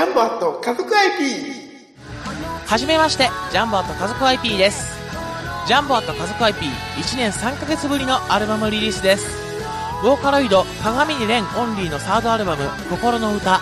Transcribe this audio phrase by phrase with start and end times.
[0.00, 1.70] ャンボアット家族 IP!
[2.66, 4.86] はじめまして、ジャンボアット家族 IP です。
[5.66, 9.26] ジャンボアット家族 IP1 年3ヶ月ぶりのアルバムリリースです。
[10.02, 13.60] ボーカロイド、鏡に蓮オンリーのサードアルバム、心の歌。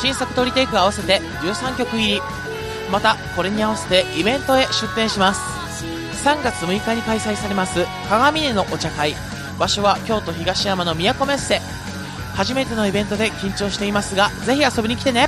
[0.00, 2.22] 新作トリテイク合わせて13曲入り。
[2.90, 5.40] また、これに合わせてイベントへ出展します。
[6.24, 9.14] 3月6日に開催されます、鏡根のお茶会。
[9.58, 11.60] 場所は京都東山の都メッセ。
[12.34, 15.27] 初めてのイベントで緊張していますが、ぜひ遊びに来てね。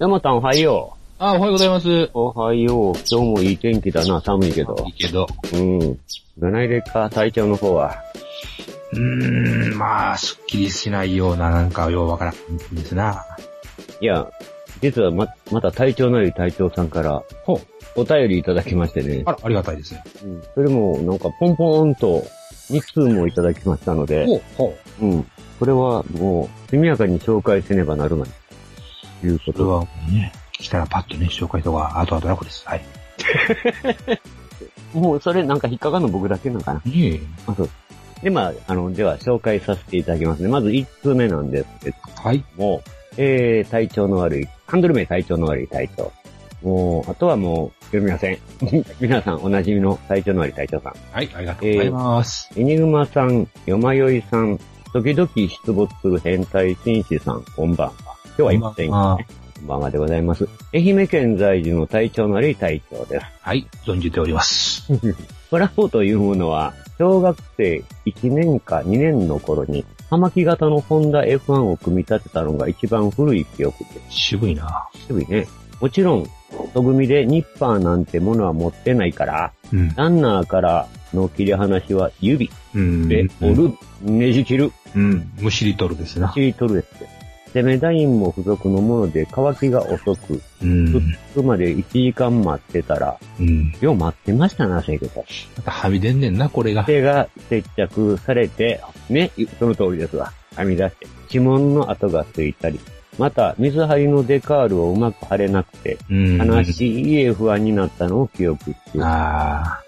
[0.00, 1.88] 山田おはよあ、おはようございます。
[1.88, 2.10] う。
[2.14, 2.94] おはよう。
[3.08, 4.90] 今日もいい天気だな、寒いけどい。
[4.90, 5.28] いけど。
[5.52, 5.78] うん。
[6.36, 7.94] どないでっか、体調の方は？
[8.92, 13.24] うーんまあすっきりしないようななんかようわからんですな
[14.00, 14.26] いや、
[14.82, 17.60] 実はま、また体調のいい隊長さんから、ほう
[18.00, 19.22] お便りいただきましてね。
[19.26, 20.42] あらありがたいですねうん。
[20.56, 22.24] それも、なんか、ポンポーンと、
[22.70, 25.26] 2通もいただきましたので、ほうほううん。
[25.60, 28.28] これはもう、速やかに紹介せねばなるまい。
[29.24, 29.80] ということそれは
[30.12, 32.68] ね、来たらパッとね、紹介とか、後々楽です。
[32.68, 32.84] はい。
[34.92, 36.82] もう、それなんか引っかかるの僕だけなのかな。
[36.84, 37.20] いえ。
[37.46, 37.70] あ、そう。
[38.22, 40.48] で、まあ、あの、では紹介させていただきますね。
[40.48, 42.44] まず1通目なんですけどはい。
[42.56, 46.12] もう、えー、体調の悪い、ハンドル名体調の悪い隊長。
[46.62, 48.38] もう、あとはもう、読みません。
[49.00, 50.92] 皆さんおなじみの体調の悪い隊長さん。
[51.12, 52.50] はい、ありがとうございます。
[52.56, 54.58] エニグマさん、よまよいさん、
[54.92, 58.13] 時々出没する変態紳士さん、こんばんは。
[58.36, 59.26] 今日はいませんけどね。
[59.58, 60.48] こんばんはでございます。
[60.74, 63.26] 愛媛県在住の体調の悪い隊長です。
[63.40, 64.88] はい、存じております。
[65.50, 74.16] プラモというものは、小学生1年か2年の頃に、葉巻型のホンダ F1 を組み立てたのが一番古い記憶です。
[74.16, 75.46] 渋いな渋いね。
[75.80, 76.26] もちろん、
[76.72, 79.94] と組でニッパーなんてものは持ってないから、うん。
[79.94, 83.08] ランナーからの切り離しは指うん。
[83.08, 83.72] で折る、
[84.02, 85.30] ねじ切る、うん。
[85.38, 86.30] むしり取るですな。
[86.30, 87.23] 切り取るです。
[87.54, 91.14] 攻めダインも付属のもので乾きが遅く、うん。
[91.32, 93.72] つくまで1時間待ってたら、うん。
[93.80, 95.24] よう待ってましたな、せいけど。
[95.56, 96.84] またはみ出んねんな、これが。
[96.84, 100.32] 手が接着されて、ね、その通りですわ。
[100.56, 102.80] 編み出して、指紋の跡がついたり、
[103.18, 106.36] また、水張りのデカールをうまく貼れなくて、うん。
[106.38, 109.84] 悲しい不安になったのを記憶していますあ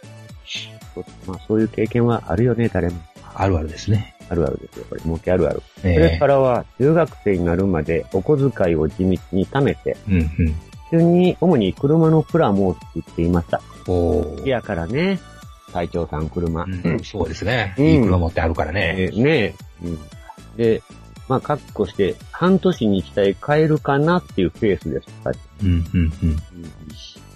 [1.26, 2.96] まあそういう経験はあるよね、誰も。
[3.34, 4.15] あ、あるあるですね。
[4.28, 5.00] あるあるですよ、これ。
[5.02, 5.62] 儲けあるある。
[5.80, 10.26] そえれからは、中学生になるまでお小遣いを地道に貯めて、うん、うん。
[10.90, 13.60] 普通に、主に車のプラモを作っていました。
[13.86, 15.18] お好きやからね、
[15.72, 16.64] 隊長さん車。
[16.64, 17.74] うん、そうですね。
[17.78, 18.94] うんいい車持ってあるからね。
[18.98, 19.98] えーねうん。
[20.56, 20.82] で、
[21.28, 25.08] まあ、かっこして、半年に一台買えるかなっていうペースです。
[25.24, 26.30] 確かうん、うん、うん。
[26.30, 26.36] に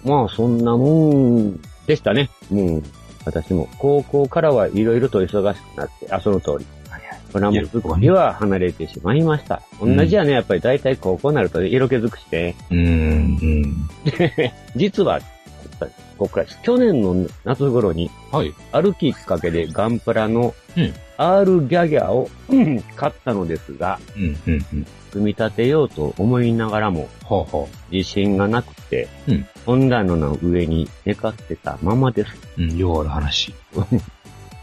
[0.03, 2.29] まあ、そんなもんでしたね。
[2.51, 2.83] うん。
[3.25, 6.65] 私も、高校からはいろいろと忙しくなって、あ、その通り。
[7.31, 9.61] プラモ作りは離れてしまいました。
[9.81, 13.89] うん同じやね、やっぱり大体高校になると色気づくして、うん、うん。
[14.75, 15.19] 実は、
[16.17, 18.53] ここから去年の夏頃に、はい。
[18.71, 24.87] あるきっかけでガンプラのうん R ギャギャを、うん買ったのですが、うん、うん、うん。
[25.11, 32.31] 組み立てようと思いながらも、ほうほ自信がなくて、うん本棚の上に寝かせたままです。
[32.57, 32.63] う。
[32.63, 33.53] うん、ようある話。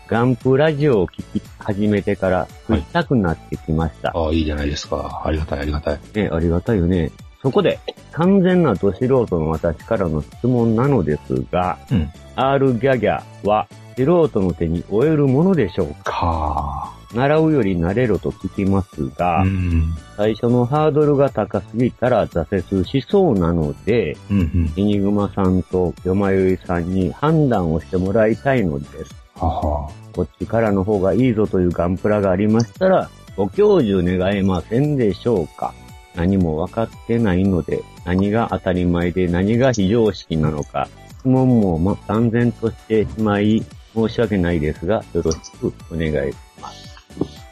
[0.09, 4.11] ガンプラジオを聞き始めてから、食いたくなってきました。
[4.15, 5.23] ああ、いいじゃないですか。
[5.25, 6.01] ありがたい、ありがたい。
[6.15, 7.13] ね、ありがたいよね。
[7.43, 7.79] そこで、
[8.13, 12.11] 完全など素人の私からの質問なのですが、うん
[12.41, 13.67] R ギャギャは
[13.97, 16.05] 素人の手に負えるものでしょうか？
[16.05, 24.73] か習うより慣れろと聞きますが、うん、最初のハードルが高すぎたら挫折しそうなので、うん、うん。
[24.77, 29.28] エニグマさんとヨマヨイさんに判断をしてもらいたいのです。
[29.39, 29.91] はは。
[30.13, 35.73] こっちからの方がいいぞというガンプラがありましたら、ご教授願えませんでしょうか？
[36.17, 40.89] 何も分かってないので、何が当たり前で何が非常識なのか、
[41.21, 43.65] 質問もま断然としてしまい、
[43.95, 46.89] 申し訳ないですが、よろしくお願いします。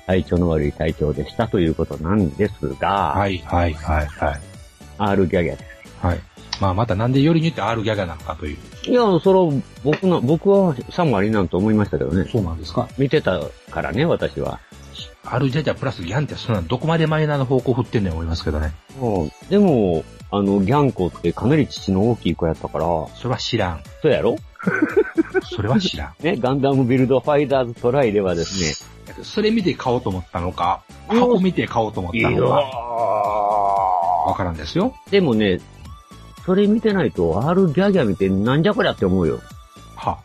[0.07, 4.41] 体調の悪い体調でしたということなんですが、はい、はい、はい、はい。
[4.99, 5.65] R ギャギャです。
[6.01, 6.21] はい。
[6.61, 8.59] まあまたなんでよりによって R ギャガなのかという。
[8.89, 12.29] いや、それ、僕の、僕はさもありなんと思いましたけどね。
[12.31, 14.61] そうなんですか見てたからね、私は。
[15.25, 18.73] ?R ジャジャプラスギャンってそんなどこまでマイナーの方向振ってんねん思いますけどね。
[19.01, 23.81] うんでも、あの、ギャンコってかなり父の大きい子やったから、それは知らん。
[24.03, 24.37] そうやろ？
[25.55, 26.25] それは知らん。
[26.25, 28.83] ね、ガンダムビルドファイターズトライではです
[29.15, 32.55] ね、それ見て買おうと思ったのか、箱見て買おうと思ったのか、
[34.27, 34.95] わからんですよ。
[35.11, 35.61] でもね、
[36.47, 39.41] それ見てないと、R ギャギャ見てなんじゃこりゃって思うよ。
[39.97, 40.19] は、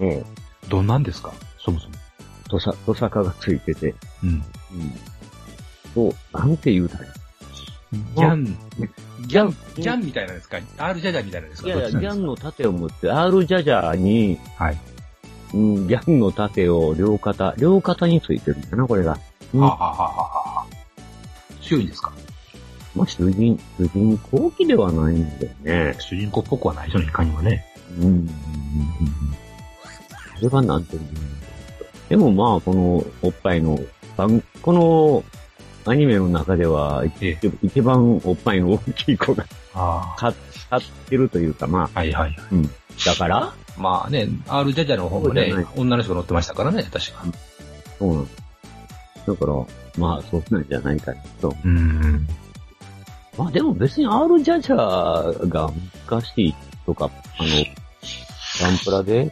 [0.00, 0.24] ええ。
[0.68, 1.32] どんなんですか？
[1.58, 1.94] そもそも。
[2.48, 3.94] とさ、とさかがついてて。
[4.24, 4.30] うん。
[4.30, 4.42] うん。
[5.94, 7.10] そう、なんて言うたらいい
[8.16, 8.44] ギャン、
[9.26, 11.68] ギャン、ギャンみたいなんですか ?R ジャジャみたいなんですか？
[11.68, 14.78] いやいや、ギャンの盾を持って、R ジャジャーに、はい。
[15.54, 19.18] うん、ギャンの盾を両肩、両肩についてるんだな、これが。
[19.54, 20.66] うんはあ、はあはあはあはあ、
[21.62, 22.12] 強いんですか？
[22.96, 25.96] まあ、主人、主人公機ではないんだよね。
[26.00, 27.64] 主人公っぽくはない人のいかにもね。
[27.98, 28.04] うん。
[28.04, 28.10] うん。
[28.10, 28.16] うん。
[28.16, 28.28] うん。
[30.36, 30.84] それがなん。
[30.84, 31.08] ていうの
[32.08, 33.78] でもまあ、この、おっぱいの、
[34.16, 35.24] 番この、
[35.88, 40.34] アニメの中では、え一一番おっぱいの大きい子があ買
[40.68, 42.36] 買ってるというか、まあ、はいはい。
[43.04, 47.24] だから、まあね、R ジャジャの方もね女の人が乗ってましたからね、確か。
[47.98, 48.28] そうなん。
[49.26, 49.52] だから、
[49.98, 50.64] まあ、そうなん。
[50.68, 51.54] じゃないかなと。
[51.64, 52.26] うん。
[53.38, 55.70] まあでも別に R ジャジャが
[56.08, 56.54] 難しい
[56.84, 57.48] とか、あの、
[58.60, 59.30] ガンプラで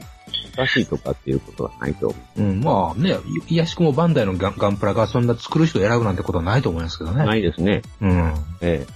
[0.56, 3.16] 難しいとかっていうことはないと思うん、まあね、
[3.48, 7.16] いやしくもバンダイのガンガンプラがそんな作る人を選ぶなんてことはないと思いますけどう。
[7.16, 7.24] ね。
[7.24, 7.82] ないですね。
[8.00, 8.34] うん。
[8.60, 8.86] え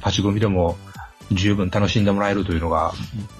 [0.00, 0.76] パチ組みでも
[1.32, 2.92] 十分楽しんでもらえるというのが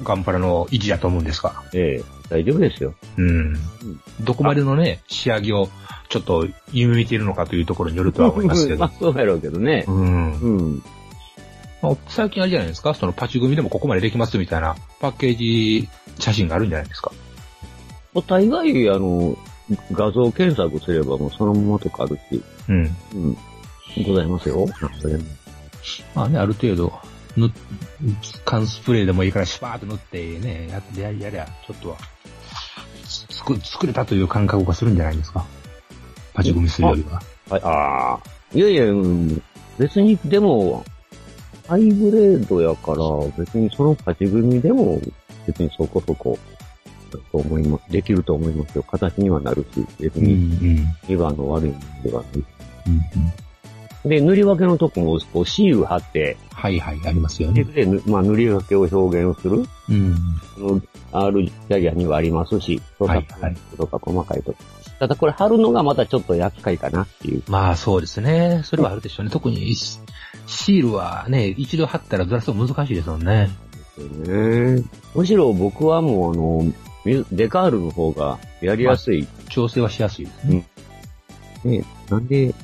[0.03, 1.63] ガンプラの維持だと思うんですが。
[1.73, 2.95] え、ええ、大丈夫ですよ。
[3.17, 3.55] うん。
[4.21, 5.69] どこまでのね、仕上げを
[6.09, 8.93] ちょっと夢見ているのかというところによるとは思いますけ まどあ。
[8.99, 9.85] そうやろうけどね。
[9.87, 10.33] うん。
[10.41, 10.83] うん。
[11.85, 12.95] まあ最近あれじゃないですか？
[12.95, 15.89] そのパチ組みでもここまでできますみたいなパッケージ
[16.19, 17.13] 写真があるんじゃないですか？
[18.15, 19.37] もう大概、あの、
[19.93, 22.97] 画像検索すればもうそのままとかあるし、うん。
[23.15, 23.37] うん。
[24.07, 24.67] ございますよ。
[24.81, 25.25] なんそれも
[26.15, 26.93] まあね、ある程度、
[27.37, 27.51] ぬ、
[28.45, 31.97] 缶スプレーでもいいからシュパーって塗ってね、やってやりやりゃ、ちょっとは、
[33.29, 35.45] 作、作れたという感覚がするんじゃないですか？
[36.35, 37.21] パチ組みするよりは。
[37.51, 38.21] はい、ああ。
[38.55, 39.43] いやいや、うん
[39.77, 40.85] 別に、でも、
[41.67, 42.99] ハイグレードやから、
[43.39, 45.01] 別にその勝ち組でも、
[45.47, 46.39] 別にそこそこ、
[47.11, 47.93] と思います。
[47.93, 48.83] できると思いますよ。
[48.83, 52.45] 形にはなるし、別うん、うにん、2番の悪いものではない。
[54.05, 54.11] うん。
[54.11, 57.73] で、塗り分けのとこも、こう、シール貼って、はいはい、ありますよで、ね。
[57.73, 60.15] でぬまあ、塗り分けを表現する、うん。
[61.13, 64.55] R ジャギャにはありますし、とか、はいはいとか細かいと。
[64.99, 67.43] ただこれ貼るのがまたちょっと厄介かなっていう。
[67.49, 68.63] まあそうですね。
[68.65, 69.33] それはあるでしょうね。
[69.33, 69.75] 特に
[70.47, 73.51] シシールはね、一度貼ったらずらすの難しいですもんね。
[74.27, 74.83] ね
[75.15, 76.73] むしろ僕はもうあの、
[77.05, 79.27] ミデカールの方がやりやすい。
[79.49, 80.67] 調整はしやすいですね。
[81.65, 82.55] ね、なんで、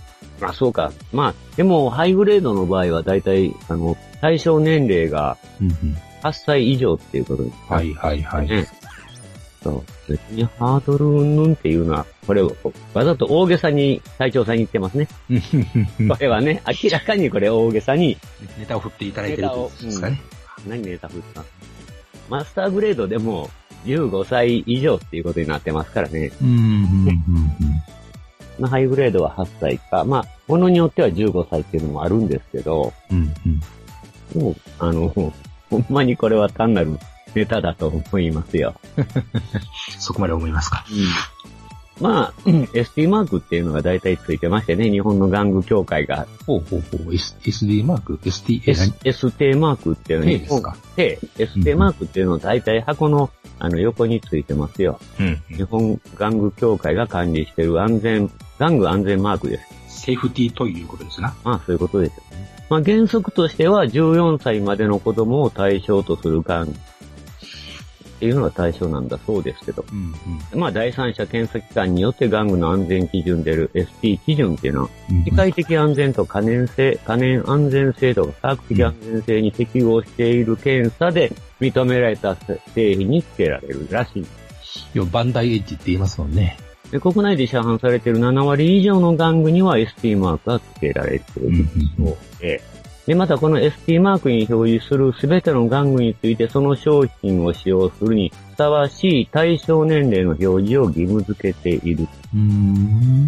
[0.40, 0.92] まあそうか。
[1.12, 7.56] まあ、でもハイグレードの場合は大体、あの、対象年齢がうんうん8歳以上っていうことです。
[7.68, 8.48] はいはいはい。
[8.48, 8.66] ね。
[9.62, 10.10] そう。
[10.12, 12.56] 別にハードルうんぬんっていうのは、これを、
[12.94, 15.08] わざと大げさに隊長さんに言ってますね。
[16.08, 18.16] これはね、明らかにこれ大げさに、
[18.58, 20.20] ネタを振っていただいてるということですかね。
[20.66, 21.44] 何ネタ振った？
[22.28, 23.50] マスターグレードでも
[23.86, 26.30] 15歳以上っていうことになってますからね。
[26.42, 27.16] うん、うん、うん。
[28.58, 30.04] まあ、ハイグレードは8歳か。
[30.04, 33.60] まあ、ものによっては15歳っていうのもあるんですけど、うん、うん。
[34.34, 36.98] でも、あの、ほんまにこれは単なる
[37.34, 38.74] ネタだと思いますよ。
[39.98, 40.84] そこまで思いますか？
[42.00, 47.14] まあ、うん ST マークっていうのが大体ついてましてね、日本の玩具協会が、ほうほうほう。
[47.14, 53.30] S、SD マーク ?ST、え、S、ST マークっていうの手ですか手、ST マークっていうのは大体箱の
[53.62, 54.98] あの横についてますよ。
[55.20, 55.42] うん。
[55.54, 60.06] 日本玩具協会が管理している安全、玩具安全マークです。
[60.06, 61.34] セーフティーということですな。
[61.44, 62.48] まあそういうことですよね。
[62.70, 66.74] まあ原則としては14歳までの子供を対象とする玩具
[68.20, 69.82] っていうのが対象なんだそうですけど。
[69.90, 70.14] うん、
[70.52, 70.60] うん。
[70.60, 74.88] まあ第三者検査機関によって玩具の安全基準でる ST 基準っていうのは、
[75.24, 82.36] 機械的安全と可燃性、可燃安全性とか科学的安全性に適合している検査で認められた
[82.74, 84.26] 製品に付けられるらしい。
[84.92, 86.58] 要はバンダイエッジって言いますもんね。
[86.90, 91.64] で国内で市販されている7割以上の玩具には ST マークが付けられている
[91.96, 92.62] そうで、
[93.06, 102.06] で、またこの ST マークに表示するすべての玩具についてその商品を使用するにふさわしい対象年齢の表示を義務付けている。
[102.34, 103.26] うん。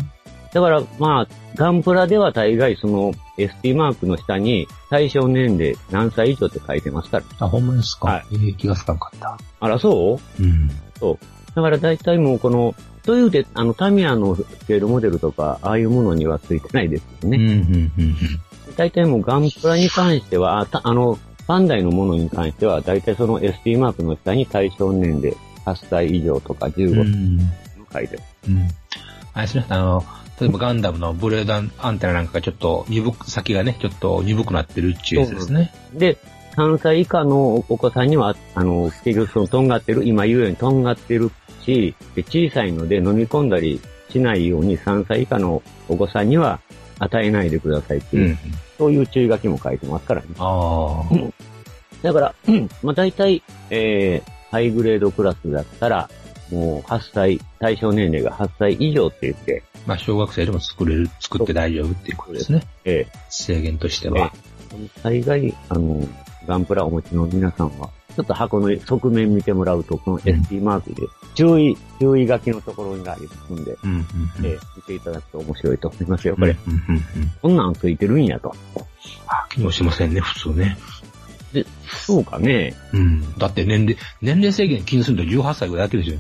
[0.53, 7.25] だから、まあ、ガンプラでは大概その ST マークの下に対象年齢何歳以上って書いてますから。
[7.41, 8.09] あ、ほんまですか。
[8.09, 9.39] はいえー気がつかんかった。
[9.61, 10.43] あら、そう？
[10.43, 10.69] うん。
[11.55, 17.39] だから大体もうこの、というで、あの、タミヤのスケールモデルとか、ああいうものにはついてないですようん、うね。
[17.39, 18.17] ん、うん。
[18.73, 27.37] 大体もうガンプラに関しては、あたあの、ダイのものに関しては、大体その ST マークの下に対象年齢8歳以上とか15歳うん。
[27.37, 27.45] の
[27.93, 28.23] 書いてる。
[28.49, 28.69] うん。
[29.35, 30.05] あれですね、あの、
[30.41, 35.73] 例えばガンダムのブレードアンテナなんかがちょっと鈍く、先がね、ちょっと鈍くなってるっていうやつですね。
[35.93, 36.17] で、
[36.57, 41.31] 3歳以下のお子さんには、あの、結局そのとんがってる、今言うようにとんがってる
[41.63, 46.61] し、で小さいので飲み込んだりしないように3歳以下のお子さんには
[47.03, 48.39] 与えないでくださいっていう、うん。
[48.79, 50.29] そういう注意書きも書いてますからね。
[50.39, 52.03] ああ。
[52.03, 56.09] だから、うんまあ大体、えー、ハイグレードクラスだったら、
[56.51, 62.63] もう8歳、対象年齢が8歳以上って言って、まあ、小学生でも作れる、作って大丈夫っていうことですね。
[62.85, 64.33] え制限としてー、は。
[65.03, 66.07] 大概、あの、
[66.47, 74.47] ガンプラお持ちの皆さんは、ちょっと箱の側面見てもらうと、この ST マークで、注意、注意書きのところがありますんで、うん、うん、うん。
[74.47, 76.57] えー見ていただくと面白いと思いますよ、これ。
[76.67, 77.03] うん、うん、うん。
[77.41, 78.55] こんなんついてるんやと。
[79.29, 80.77] あ、機能しませんね、普通ね。
[81.87, 82.75] そうかね。
[82.93, 83.39] うん。
[83.39, 86.19] だって年齢、年齢制限気にすると18歳ぐらいだけですよ。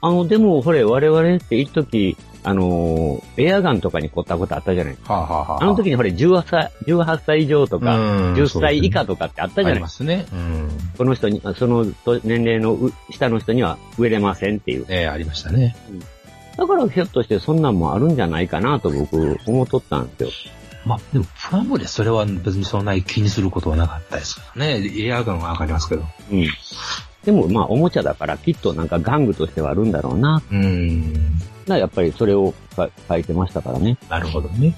[0.00, 10.26] あの、でも、これ、我々って一時、あのーエアガンとかに凝ったことあったじゃないはあ、はあはあの時にほれ、18歳、18歳以上とか、うん10歳以下とかってあったじゃあないりますね。
[10.32, 10.68] うん。
[10.96, 14.86] この人に、そのと年齢のう下の人には植えれませんっていう。
[14.88, 15.74] ええありましたね。
[16.56, 20.30] だからひょっとしてそんなんもあるんじゃないかなと僕思っとったんですよ。
[20.84, 24.82] まあ、でも、プラモでそれは別にそんなに気にすることはなかったですけどね。
[24.98, 26.04] エアガンはわかりますけど。
[26.30, 26.46] うん。
[27.24, 30.42] でもまあおもちゃだからきっとなんか玩具としてはあるんだろうな。
[30.52, 31.40] うん。
[31.68, 33.96] やっぱりそれをか書いてましたからね。
[34.08, 34.76] なるほどね。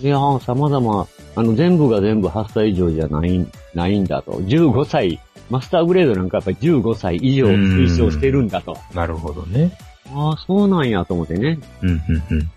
[0.00, 4.32] いやー、様々、あの全部が全部8歳以上じゃない、ないんだと。
[4.32, 8.76] 15歳、マスターグレードなんかやっぱり15歳以上推奨してるんだと。
[8.94, 9.76] なるほどね。
[10.14, 11.58] ああ、そうなんやと思ってね。
[11.82, 11.98] うん、うん、
[12.30, 12.50] うん。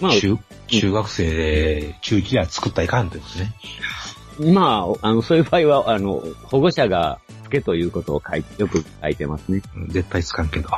[0.00, 4.54] まあ、中、中学生で、中1では作ったらいかんということね。
[4.54, 9.60] まあ、あの、そういう場合は、あの、保護者がつけということを書いて、よく書いてますね。
[9.76, 10.70] うん絶対つかんけど。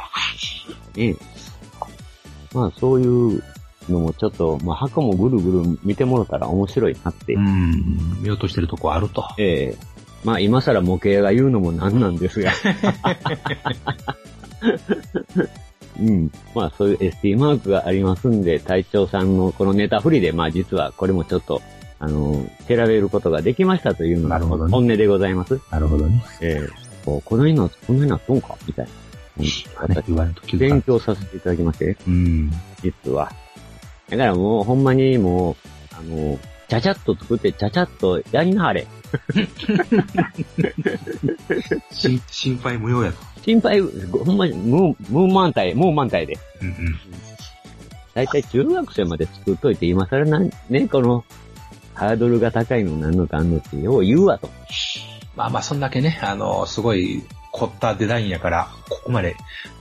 [0.97, 1.15] ね
[2.55, 3.43] まあ、そういう
[3.89, 7.35] のもちょっと、まあ、箱もぐるぐる見てもらったら面白いなって。
[7.35, 8.23] うん。
[8.23, 9.25] 見落としてるとこあると。
[9.39, 9.77] ええ
[10.25, 12.53] まあ、今更模型が言うのもなんなんですが。
[16.01, 16.31] うん。
[16.55, 21.61] まあ、そういう ST マークがありますんで、隊長さんのこのネタ振りで、まあ、実はこれもちょっと、
[21.99, 25.61] あの、調べることができましたというのが本音でございます。
[25.71, 26.25] なるほどね。
[26.41, 26.69] ええ
[27.05, 28.57] こうこのような、このようなそうか？
[28.65, 28.91] みたいな。
[29.39, 29.51] うんね
[30.07, 30.83] 言われ勉ん。
[30.83, 32.51] 強させていただきまして、うん。
[32.83, 33.33] 実は。
[34.11, 35.57] だからもう、ほんまにもう、
[35.97, 38.87] あの、ちゃちゃっと作って、ちゃちゃっとやりなはれ。
[41.93, 43.19] 心心配無用やと。
[43.43, 46.39] 心配、ほんまに、無、無満体、無満体で。
[46.61, 46.97] うんうん。
[48.15, 51.25] だいたい中学生まで作っといて、今更なん、ね、この、
[51.95, 54.49] ハードルが高いのなんのかんのって、よう言うわと。
[55.37, 57.23] まあまあ、そんだけね、あの、すごい
[57.53, 59.37] 凝ったデザインやから、ここまで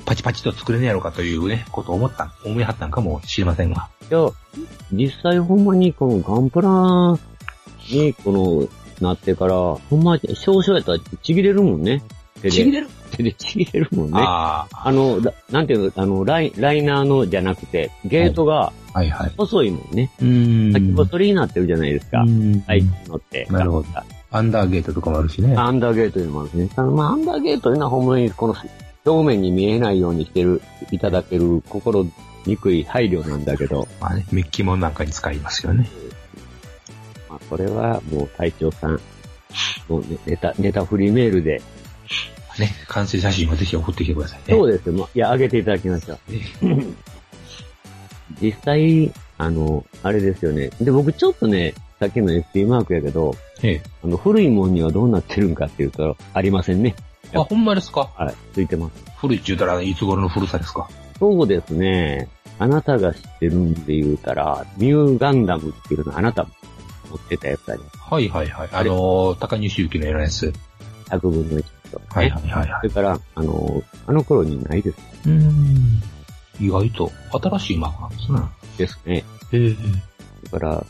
[0.06, 3.90] パチパチと作れねえやろかというね、ことを思った、思いはったんかもしれませんが。
[4.10, 4.30] いや、
[4.92, 7.18] 実際ほんまにこのガンプラ
[7.90, 8.32] に、こ
[9.02, 12.04] の、なってから、ほんま、少々やったらちぎれるもんね。
[12.42, 12.52] 手で。
[12.52, 12.88] ちぎれる？
[13.12, 14.14] 手でちぎれるもんね。
[14.16, 19.34] ああの、らなんていうの、あの、ライライナーのじゃなくて、ゲートがあ、はいはい。
[19.38, 20.12] 細いもんね。
[20.22, 22.22] うん先細りになってるじゃないですか。
[22.22, 23.48] うん最近のって。
[23.50, 23.88] なるほど
[24.32, 25.56] アンダーゲートとかもあるしね。
[25.58, 26.70] アンダーゲートいうのもあるしね。
[26.76, 28.56] あのまあ、アンダーゲートいうのはほんまにこの
[29.06, 30.62] 表面に見えないようにしてる、
[30.92, 32.06] いただける心
[32.46, 35.90] にくい配慮なんだけど、まあね、メッキもなんかに使いますよね。
[37.30, 39.00] まあ、これはもう隊長さん、
[39.90, 41.62] もうねネタ、ネタフリーメールで、
[42.58, 44.46] ね、完成写真をぜひ送ってきてくださいね。
[44.50, 44.94] そうですよ。
[44.94, 46.18] まあいや、あげていただきました。
[48.42, 50.70] 実際、あの、あれですよね。
[50.80, 53.82] で、僕ちょっとね、さっきの ST マークやけど、ええ。
[54.04, 56.96] あの、古いもんにはどうなってるんかっていうと、ありませんね。
[57.36, 58.10] あ、ほんまですか？
[58.16, 59.06] はい、ついてます。
[59.18, 60.90] 古いって言うたらいつ頃の古さですか？
[61.20, 62.28] そうですね。
[62.58, 66.50] あなたが知ってるんで言うたら、ミューガンダムっていうのあなたも
[67.12, 67.98] 持ってたやつあります。
[68.00, 68.70] はいはいはい。
[68.72, 70.52] あのー、高西行きのやつ。
[71.10, 72.06] 100分の1と、ね。
[72.10, 72.80] はいはいはいはい。
[72.82, 74.98] それから、あの、あの頃にないです。
[75.28, 76.02] うん。
[76.60, 79.24] 意外と新しいマークなんですね。
[79.24, 79.60] ですね。
[79.60, 79.76] へえ。
[80.52, 80.86] だから、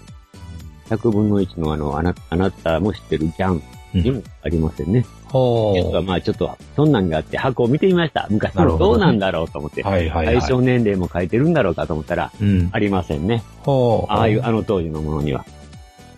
[0.92, 3.62] 100分の1のあの、あなあなたも知ってるジャン
[3.94, 5.06] にもありませんね。
[5.32, 8.28] 実ははまあちょっと、そんなんがあって箱を見てみました。
[8.30, 9.84] 昔のどうなんだろうと思って。
[9.86, 9.90] あ。
[9.90, 10.40] はいはいはい。
[10.40, 12.70] 対象年齢も書いてるんだろうかと思ったら、うん。
[12.74, 13.44] ありませんね。
[13.66, 15.46] はああいう、あの当時のものには。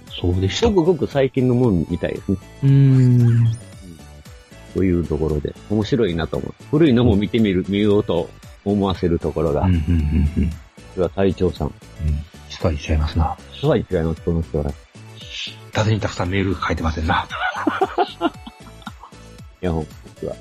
[0.10, 0.84] そうでしたご。
[0.84, 2.38] くごく最近のもんみたいですね。
[2.64, 3.46] うーん。
[4.74, 6.54] というところで、面白いなと思う。
[6.72, 8.30] 古いのも見てみる、見ようと
[8.66, 10.50] 思わせるところが、うん、うん、うん、うん。
[10.94, 11.68] それは隊長さん。
[11.68, 11.74] うん。
[12.64, 13.38] しっかりしちゃいますな。
[13.60, 14.70] すごい違います、この人は。
[14.70, 14.74] い
[15.74, 17.28] 縦にたくさんメール書いてませんな。
[19.64, 19.86] や、ほん
[20.20, 20.36] とは。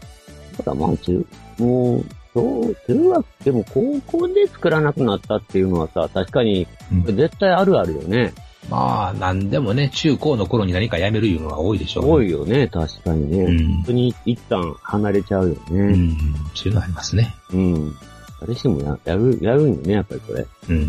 [0.57, 1.27] ただまあ、中、
[1.59, 8.33] もう、そう、中学でも高校で作らなくなったっていうのはさ、確かに、うん絶対あるあるよね。
[8.71, 13.45] まあ、なんでもね、中高の頃に何かやめるいうのが多いでしょう、多いよね、確かにね。
[13.45, 15.97] うん本当に一旦離れちゃうようね。
[15.97, 16.17] ん。
[16.55, 17.35] そういうのありますね。
[17.53, 17.97] うん。
[18.41, 20.47] 誰してもややる、やるんよね、やっぱりこれ。
[20.69, 20.89] うん。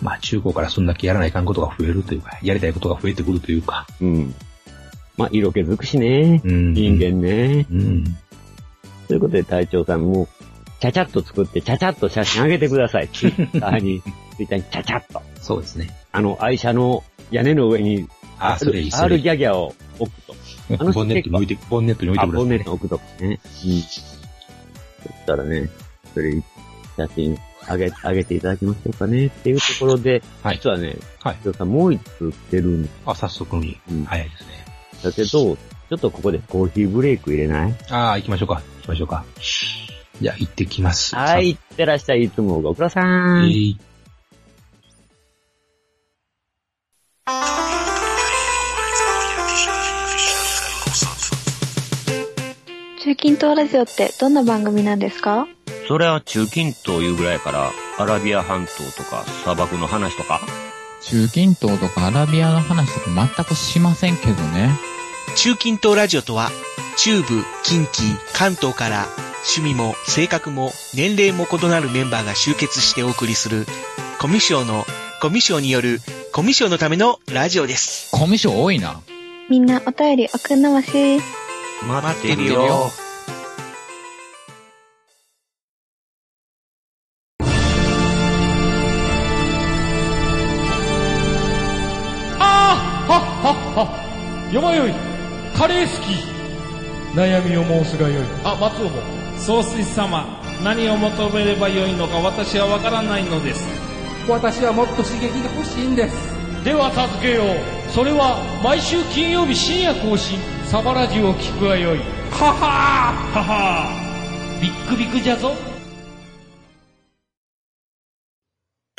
[0.00, 3.86] まあ、中高からそんだけやらないかんことが増えるというか、やりたいことが増えてくるというか。
[4.00, 4.34] うん。
[5.16, 6.40] まあ、色気づくしね。
[6.44, 7.66] うん人間ね。
[7.70, 8.04] うん。
[9.08, 10.28] ということで隊長さんも、
[10.80, 13.08] ちゃちゃっと作って、ちゃちゃっと写真上げてください。
[13.08, 14.02] ツイッターに、
[14.36, 15.22] ツイッターにちゃちゃっと。
[15.40, 15.94] そうですね。
[16.10, 19.22] あの、愛車の屋根の上に、あ、それいい、そ R れいい。
[19.22, 20.34] ギャギャを置くと。
[20.80, 22.70] あのボンネットに置いて、ボンネットに置いあ、てくださいねボンネット。
[22.70, 23.28] に置くとかね。
[23.28, 23.38] うん。
[23.38, 24.02] そし
[25.26, 25.68] たらね、
[26.14, 26.42] それ、
[26.96, 27.38] 写真
[27.68, 29.26] 上げ、上げていただきましょうかね？
[29.26, 33.78] っていうところで、はい実はね、はいさんもう一つ来てるんあ、早速に。
[33.90, 34.48] うん早いですね。
[35.02, 35.56] だけど、ちょ
[35.94, 37.74] っとここでコーヒーブレイク入れない？
[37.90, 38.54] ああ、行きましょうか。
[38.56, 39.24] 行きましょうか。
[40.20, 41.14] じゃあ、行ってきます。
[41.16, 42.22] はい、いってらっしゃい。
[42.24, 43.40] いつもご苦労ささ。
[43.40, 43.46] ん。
[43.46, 43.76] えー
[53.04, 55.48] 中近東ラジオってどんな番組なんですか？
[55.88, 60.40] それは中近東いうぐらいから、アラビア半島とか砂漠の話とか？
[61.02, 64.70] 中近東とかアラビアの話とか全くしませんけどね。
[65.36, 66.50] 中近東ラジオとは、
[66.98, 69.06] 中部、近畿、関東から、
[69.56, 73.66] 趣味も性格も年齢も異なるメンバーが集結してお送りする、
[74.20, 74.84] コミュ障の、
[75.20, 76.00] コミュ障による、
[76.32, 78.10] コミュ障のためのラジオです。
[78.12, 79.00] コミュ障多いな。
[79.50, 81.20] みんなお便り送んなまし。
[81.86, 82.90] 待ってるよ。
[93.76, 94.92] あよまよい
[95.56, 96.32] カレー好き。
[97.16, 98.24] 悩みを申すがよい。
[98.44, 99.02] あ松尾も。
[99.38, 100.24] 総帥様、
[100.62, 103.66] 何を求めればよいのか私はわからないのです。
[104.28, 106.14] 私はもっと刺激が欲しいんです。
[106.64, 107.90] では助けよう。
[107.90, 110.38] それは毎週金曜日深夜更新。
[110.66, 111.98] サバラジュを聞くがよい。
[112.30, 113.38] ははー。
[113.38, 114.60] ははー。
[114.62, 115.52] ビックビックじゃぞ。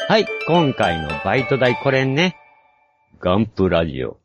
[0.09, 2.35] はい、今回のバイト代これね。
[3.19, 4.22] ガンプラジオ。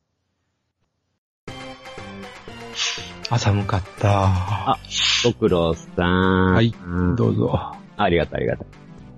[3.31, 4.79] あ、寒かった。
[5.25, 6.55] ご苦労さん。
[6.55, 7.73] はいうんどうぞ。
[7.97, 8.67] ありがとう、ありがとう。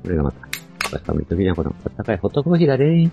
[0.03, 3.11] これがまた、寒い時にはこの温かいホットコーヒーだね。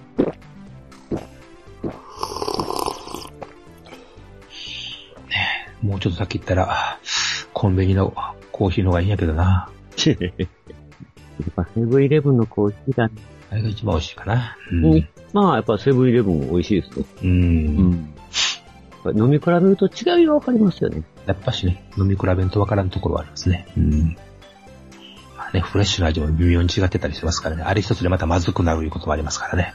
[5.83, 6.99] もうちょっと先行ったら、
[7.53, 8.13] コンビニの
[8.51, 9.69] コーヒーの方がいいんやけどな。
[10.07, 13.13] やっぱセブンイレブンのコーヒーだね。
[13.51, 14.57] あれが一番美味しいかな。
[14.71, 15.09] ううん。
[15.33, 17.05] まあ、やっぱセブンイレブンも美味しいですね。
[17.23, 17.65] うん。
[17.91, 18.16] ん。
[19.13, 21.03] 飲み比べると違いがわかりますよね。
[21.25, 23.67] やっぱしね、飲み比べんとわからんところはありますね。
[23.77, 24.17] うん。
[25.37, 27.63] まあね、フレッシュな味も微妙に違ってたりしますからね。
[27.63, 29.73] あれ一つでまたまずくなるいうこともありますからね。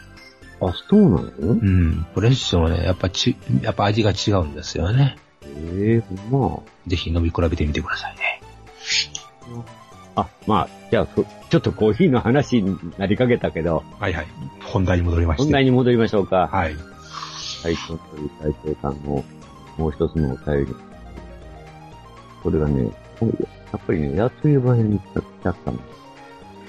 [0.61, 1.23] あ、そうなの？
[1.41, 2.07] うん。
[2.15, 5.17] フレッシュもね、やっぱち、やっぱ味が違うんですよね。
[5.43, 6.63] ええほんま。
[6.87, 8.41] ぜひ飲み比べてみてくださいね。
[10.15, 14.27] あ、まあ、じゃあ、そちょっとコーヒーの話になりかけたけど、はいはい。
[14.63, 15.43] 本題に戻りまして。
[15.45, 16.49] 本題に戻りましょうか。
[16.53, 16.77] はい。
[17.63, 19.25] 最初という大長さんの
[19.79, 20.75] もう一つのお便り。
[22.43, 22.91] これがね、
[23.73, 25.79] やっぱりね、やつい場に来ちゃったの。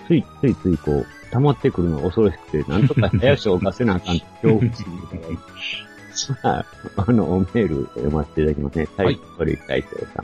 [0.07, 5.37] ついついついこう、溜まってくるのが恐ろしくて、なんとか早くをかせなあかんって恐怖心で。
[6.43, 6.65] まあ、
[6.97, 8.87] あの、おメール読ませていただきますね。
[8.97, 9.19] はい。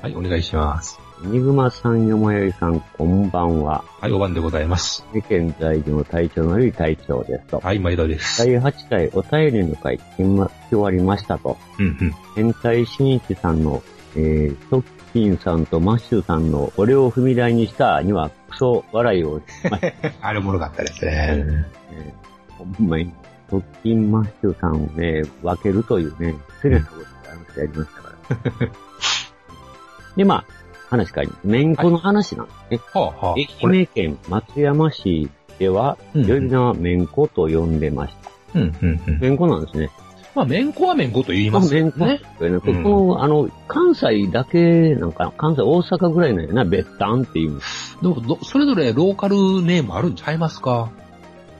[0.03, 1.08] はい、お願いします。
[1.21, 3.83] ニグマさん、よまよいさん、こんばんは。
[3.99, 5.03] はい、お番でございます。
[5.13, 7.59] 世間在住の隊長のよい隊長ですと。
[7.59, 8.45] はい、毎度です。
[8.45, 11.57] 第8回お便りの会、聞き終わりましたと。
[11.77, 12.15] うんうん。
[12.35, 13.83] 変態新一さんの、
[14.15, 20.11] えー、トッキンさんとマッシュさんの俺を踏み台にしたにはクソ笑いをしました。
[20.27, 21.43] あれおもろかったですね。
[21.91, 22.29] えー
[22.59, 23.11] ほんまに、
[23.49, 27.09] トッキンマッシュさんをね、分けるというね、失礼なことが
[27.57, 28.13] ありましたか
[28.59, 28.71] ら。
[30.17, 30.58] で、まあ、
[30.89, 31.47] 話変わります。
[31.47, 32.79] めんこの話なんですね。
[32.93, 33.35] はあはあ。
[33.61, 33.67] これ。
[33.67, 38.15] 愛媛県松山市では、うん呼び名はめんこと呼んでまし
[38.53, 38.59] た。
[38.59, 39.19] うんうんうん。
[39.19, 39.89] めんこなんですね。
[40.35, 42.05] まあ、めんこはめんこと言いますよめんこ。
[42.05, 42.21] ね。
[42.39, 50.91] ここうんの、あの、関西だけなんかな、関西、大阪ぐらいなんやな、別丹っていうのでもど、それぞれローカルネームあるんちゃいますか？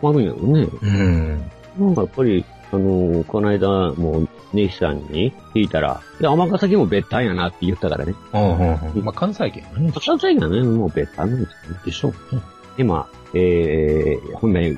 [0.01, 0.67] もあるんやろね。
[0.81, 1.51] うん。
[1.79, 8.15] なんかやっぱり、あのーこの間、もう、西さんに聞いたら、いや、尼崎も別単やなって言ったからね。
[8.33, 9.03] うんうんうん。
[9.03, 9.91] まあ、関西圏はね。
[9.93, 11.79] 関西がね、もう別単なんですよね。
[11.85, 12.13] でしょう。
[12.77, 14.77] 今、えー、本題に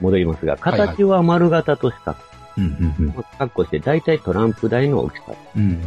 [0.00, 2.16] 戻りますが、形は丸型とした、
[2.56, 3.12] うんうんうん。
[3.12, 5.24] カッコして、大体トランプ台の大きさ。
[5.56, 5.82] うん。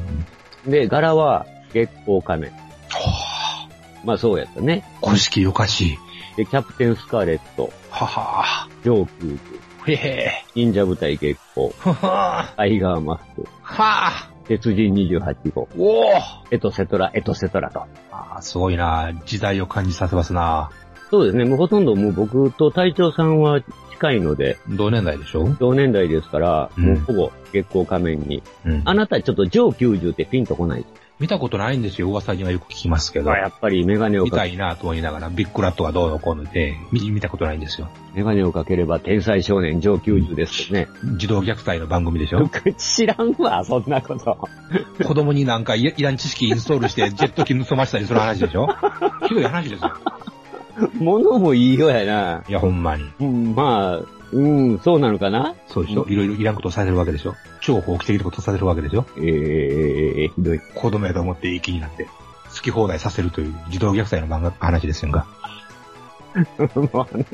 [0.65, 2.51] で、柄は月光仮面。
[2.89, 3.67] は
[4.03, 4.83] まあそうやったね。
[5.01, 5.97] ぁ、古式おかしい。
[6.37, 9.70] で、キャプテンスカーレット、はは上級部、ぁ。
[9.87, 13.47] へへ忍者部隊月光、ははタイガーマスク、ぁ。
[13.61, 14.31] はぁ。
[14.47, 16.13] 鉄人28号、おお
[16.51, 17.85] エトセトラ、エトセトラと。
[18.11, 20.69] あーすごいな時代を感じさせますな
[21.09, 25.47] そうですね、もうほとんどもう僕と隊長さんは近いので、同年代でしょ？
[25.59, 28.41] 同年代ですから、うんもうほぼ月光仮面に。
[28.65, 28.81] うん。
[28.85, 30.85] あなたちょっと上90ってピンとこない。
[31.21, 32.09] 見たことないんですよ。
[32.09, 33.29] 噂にはよく聞きますけど。
[33.29, 37.89] やっぱりメガネをかけ、見たいなと思いながら、ビッグラットがどうのこうので、見見たことないんですよ。
[38.15, 40.87] メガネをかければ天才少年上90ですよね。
[41.17, 44.49] 児童虐待の番組でしょ 知らんわ、そんなこと。
[45.05, 48.67] 子供になんかいいらん知識インストールして、 ジェット機盗ましたりする話でしょ
[49.27, 49.93] ひどい話ですよ。
[50.95, 52.43] 物もいいよやな。
[52.49, 53.05] いや、ほんまに。
[53.19, 59.05] うん、まあ、うん、そうなのかなそうでしょいろいろいらんことさせるわけでしょ超法規的なことさせるわけでしょ？
[59.17, 60.59] えー、ひどい。
[60.59, 62.05] 子供やと思っていい気になって、
[62.53, 65.25] 好き放題させるという児童虐待の漫画、話ですよが。
[66.75, 67.25] もうね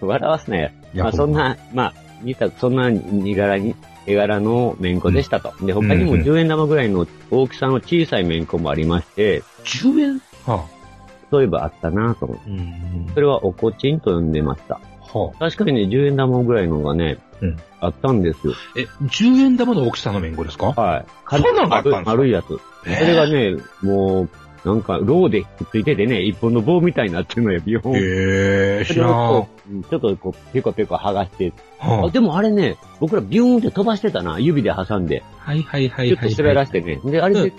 [0.00, 0.70] 笑わすなよ。
[0.92, 3.74] いやまあ、そんな、まあ、似た、そんな荷柄に、
[4.06, 5.54] 絵柄のめんこでしたと。
[5.64, 10.22] で、他にもうんうん10円玉ぐらいの大きさの小さいめんこもありまして、10円？
[10.46, 10.66] は
[11.30, 12.42] そういえばあったなと思って。
[12.50, 13.10] あ、うん。
[13.14, 14.80] それはおこちんと呼んでました。
[15.18, 18.54] はあ、確かにね、10円玉ぐらいのがね、うんあったんですよ。
[18.76, 20.68] え、10円玉の大きさのめんこですか？
[20.72, 21.04] はい。
[21.28, 22.10] そんなのがあったんですか？
[22.10, 22.58] 丸いやつ。
[22.86, 24.30] えそれがね、もう、
[24.66, 27.96] なんか、ローでくっついててね、一本の棒みたいになってるのよ、ビヨーン。
[27.96, 29.82] へえ、それを知らん。
[29.82, 31.52] ちょっとこう、ペコペコ剥がして。
[31.78, 35.22] はあでもあれね、僕らビューンって飛ばしてたな、指で挟んで。
[35.38, 36.08] はいはいはいはい。
[36.08, 36.98] ちょっと滑らしてね。
[37.04, 37.52] で、あれで、し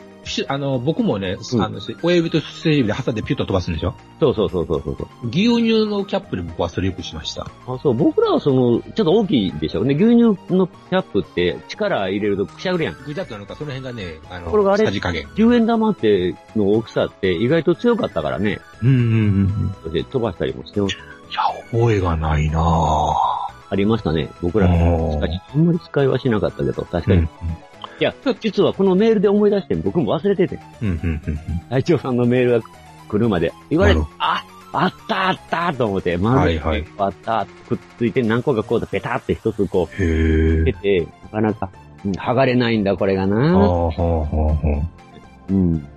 [0.48, 3.94] あの、僕もね、うんあの、親指と人指で挟んでピュッと飛ばすんでしょ？
[4.20, 5.28] そうそうそうそうそう。
[5.28, 7.48] 牛乳のキャップで僕はそれよくしました。
[7.68, 9.96] あ、そう、僕らはその、ちょっと大きいでしょうね。
[9.96, 12.96] 牛乳のキャップって力入れるとくしゃぐるやん。
[13.06, 15.28] ぐちゃっとなのか、その辺がね、あの、これがあれ加減。
[15.36, 18.60] 10円玉っての大きさって意外と強かったからね。
[18.82, 19.94] うんうんうん。
[19.94, 21.00] で飛ばしたりもしてますい
[21.34, 23.14] や、覚えがないなぁ。
[23.68, 24.30] ありましたね。
[24.42, 24.68] 僕ら。
[24.68, 25.42] おー確かに。
[25.54, 27.22] あんまり使いはしなかったけど、確かに。
[27.22, 27.30] うん
[28.00, 30.60] いや、実はこのメールで思い出して僕も忘れてて。
[30.82, 31.40] うんうんうんうん。
[31.70, 32.68] 隊長さんのメールが
[33.08, 33.54] 来るまで。
[33.70, 36.86] 言われてあ、あったあったと思って、は丸いいはい。
[36.98, 40.74] あったくっついて何個かこうとペタって一つこう、へ出え。
[40.74, 41.70] て、なかなか、
[42.06, 43.58] うん剥がれないんだ、これがはあな。
[43.58, 44.84] はあはあは
[45.50, 45.88] うん。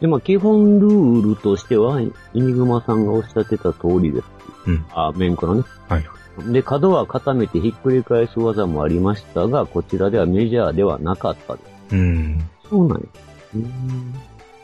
[0.00, 4.26] で、まあ、基本ルールとしては、イニグマさんがおっしゃってた通りです。
[4.66, 4.84] うん。
[4.92, 5.62] あ、めんこのね。
[5.88, 6.04] はい。
[6.44, 11.96] で、角は固めてひっくり返す技もありましたが、こちらではメジャーではなかったです。
[11.96, 12.50] うん。
[12.68, 13.06] そうなんや。
[13.54, 14.14] うん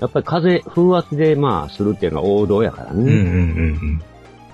[0.00, 3.12] やっぱり風、風圧でまあ、するっていうのが王道やからうんうんうね。
[3.14, 4.02] ん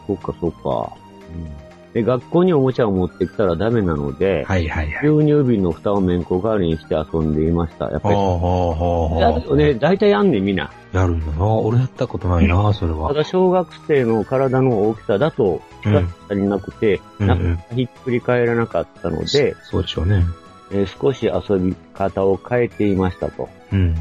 [0.07, 0.93] そっかそっか。
[1.35, 5.09] うんで、学校におもちゃを持ってきたらダメなので、はいはいはい。
[5.09, 7.91] 牛乳瓶の蓋をめんこ代わりにして遊んでいました。
[7.91, 8.15] やっぱり。
[8.15, 10.65] はあはあはあはやるよね、大体やんねんみんな。
[10.65, 10.99] あ。
[10.99, 11.47] やるんだな。
[11.47, 13.13] 俺やったことないな、それたは。
[13.15, 15.97] だ小学生の体の大きさだと、うん
[16.29, 20.25] 足りなくて、うんなかなかひっくり返らなかったので、そうでしょうね。
[20.71, 23.49] えー少し遊び方を変えていましたと。
[23.73, 23.95] うん。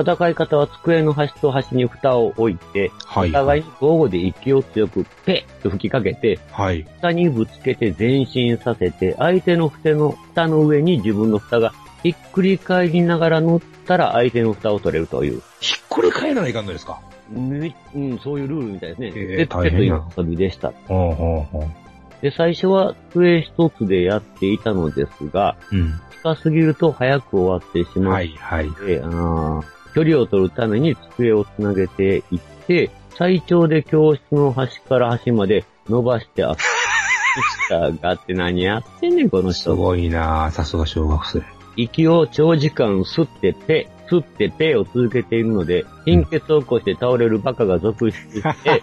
[0.00, 3.30] 戦い方は机の端と端に蓋を置いて、はい。
[3.30, 6.82] お互いに交互で息を強くペッと吹きかけて、はい。
[7.00, 15.42] 蓋にぶつけて前進させて、相手の蓋の、蓋の上に自分の蓋がひっくり返りながら乗ったら相手の蓋を取れるという。
[15.60, 17.00] ひっくり返らないかんのですか？
[17.30, 19.08] めうん、そういうルールみたいですね。
[19.08, 20.72] えーペッペという遊びでした。
[20.86, 22.22] ほうほうほう。
[22.22, 26.00] で、最初は机一つでやっていたのですが、うん。
[26.22, 28.70] 近すぎると早く終わってしまっはいはい。
[28.70, 29.62] て、あー
[29.94, 39.62] 距離を取るために机をつなげていって、最長で教室の端から端まで伸ばして遊びましたがって何やってんねん、この人。
[39.62, 41.42] すごいなさすが小学生。
[41.76, 48.82] 息を長時間吸ってペ、吸ってペを続けているので、貧血を起こして倒れるバカが続出して、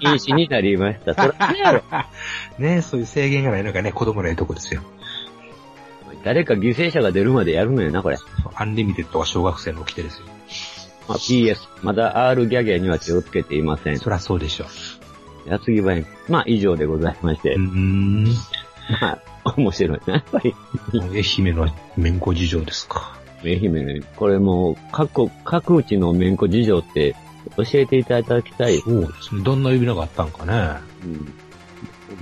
[0.00, 1.14] 禁止になりました。
[1.14, 1.82] それ何やろ
[2.58, 4.82] ね そういう制限がないのがね、子供のええとこですよ。
[6.22, 8.18] 誰か犠牲者が出るまでやるのよな、これ。
[8.54, 10.26] アンリミテッドが小学生の掟ですよ。
[11.08, 13.98] まあ、PS、まだ R ギャギャには気をつけていません。
[13.98, 14.66] そりゃそうでしょ。
[15.46, 17.58] やつぎばえまあ、以上でございましてう。
[17.58, 18.24] ん。
[19.00, 20.14] まあ、面白いな。
[20.14, 20.54] やっぱり、
[20.94, 23.18] 愛媛のめんこ事情ですか。
[23.44, 27.14] 愛媛ね、これもう、各、各地のめんこ事情って
[27.56, 28.78] 教えていただきたい。
[28.78, 29.42] そうですね。
[29.42, 30.80] どんな呼び名があったんかね。
[31.04, 31.34] うん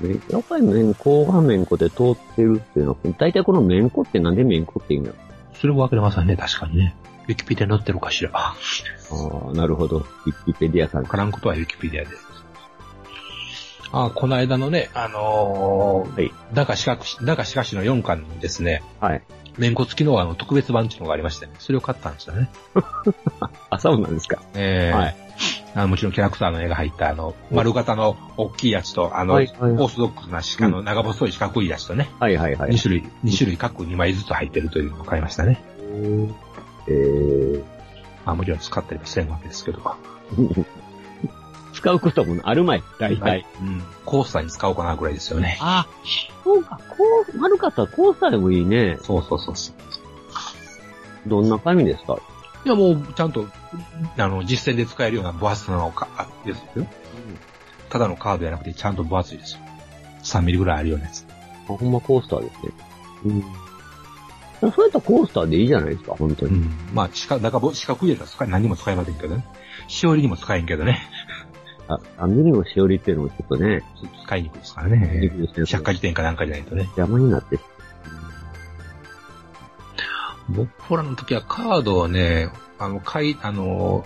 [0.00, 5.16] めやっぱりめんこがめんこで通ってるっていうのは、大体このめんこってなんでめんこって言うんだろ
[5.62, 6.96] それもわかりませんね、確かにね。
[7.28, 8.32] ウィキペディア載ってるかしら。
[8.34, 8.56] あ
[9.12, 9.98] あ、なるほど。
[9.98, 11.06] ウィキペディアさん。
[11.06, 12.26] からんことはウィキペディアです。
[13.92, 16.32] あこの間のね、あのー、はい。
[16.52, 19.22] だがしかし、だがしかしの4巻にですね、はい。
[19.56, 22.50] めんこ付きのあの特別版っていうのがありましてね、それを買ったんですよね。
[23.70, 24.42] あ、そうなんですか。
[24.56, 25.16] ええはい
[25.74, 32.78] あのもちろんキャラクターの絵が入った、あの、丸型の大きいやつと、あの、はいはいオーソドックスな鹿の長細い四角いやつとね、はいはいはい2。
[32.78, 35.62] 種類、二種類各2枚ずつ入ってるというのを買いましたね。
[36.88, 37.64] えー、
[38.26, 39.80] まあもちろん使ったりはせんわけですけど。
[41.72, 43.46] 使うこともあるまい、大体。
[43.60, 43.82] うん。
[44.04, 45.56] コースターに使おうかなぐらいですよね。
[45.60, 45.86] あ、
[46.44, 46.96] そうか、こ
[47.34, 48.98] う、丸かったらコースターでもいいね。
[49.02, 49.74] そうそうそうそう。
[51.26, 52.18] どんな紙ですか？
[52.64, 53.46] いやもう、ちゃんと、
[54.16, 56.86] あの、実践で使えるような分厚さのか、あですよ。
[57.88, 59.60] ただのカードじゃなくて、ちゃんと分厚いですよ。
[60.22, 61.26] 3ミリぐらいあるようなやつ。
[61.68, 62.72] あ、ほんまコースターですね。
[63.26, 63.42] うん。
[64.70, 66.52] そうやったらコースターでいいじゃないですか、本当に。
[66.52, 66.70] うん。
[66.94, 69.44] まあ、四角、だから四角いやつは使い、何にも使えませんけどね。
[69.88, 71.00] しおりにも使えんけどね。
[71.88, 73.82] あ、あミリのしおりっていうのもちょっとね、
[74.24, 75.18] 使いにくいですからね。
[75.20, 76.84] 肉ですね百科事典かなんかじゃないとね。
[76.96, 77.58] 邪魔になって。
[80.48, 84.04] 僕らの時はカードをね、あの、階、あの、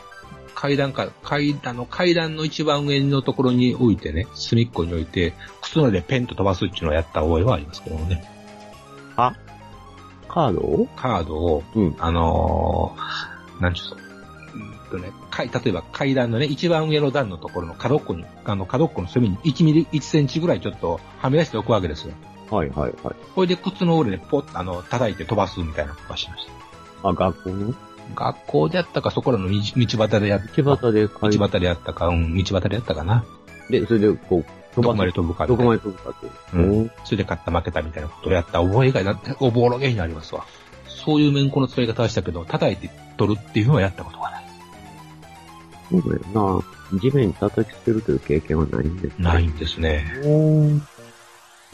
[0.55, 8.25] 階段か、階、あの、階段の一番上のところに置いてね、隅っこに置いて、靴のでペンと飛ばすっていうのをやった覚えはありますけどもね。
[10.29, 10.87] カードを？
[10.97, 11.97] カードを、うん。
[11.99, 22.15] あのー、なんちゅうの、うんとね、階例えば階段のね、一番上の段のところの角っこに、あの、角っこの隅に1ミリ、1センチぐらいちょっとはみ出しておくわけですよ。
[22.51, 23.15] はいはいはい。
[23.35, 26.47] これで靴の裏でポッとあの、叩いて飛ばすみたいなことはしまし
[27.03, 27.09] た。
[27.09, 27.75] あ、学校の？
[28.15, 33.25] 学校でやったか、そこらの道道端でやった道端で道端でやったか、うん、道端でやったかな。
[33.69, 35.79] で、それでこう、飛どこまで飛ぶかどこまで。
[35.79, 36.27] で飛ぶかって。
[36.55, 36.91] うんうん。
[37.05, 40.47] それで勝った負けたみたいなことをやった覚えがなって、おぼろげになりますわ。
[40.87, 44.45] そういう面この使い方はしたけど、叩いて取るっていうのはやったことがない。
[45.91, 47.01] そうだよな。
[47.01, 50.05] 地面に叩きつけるという経験はないんですねないんですね。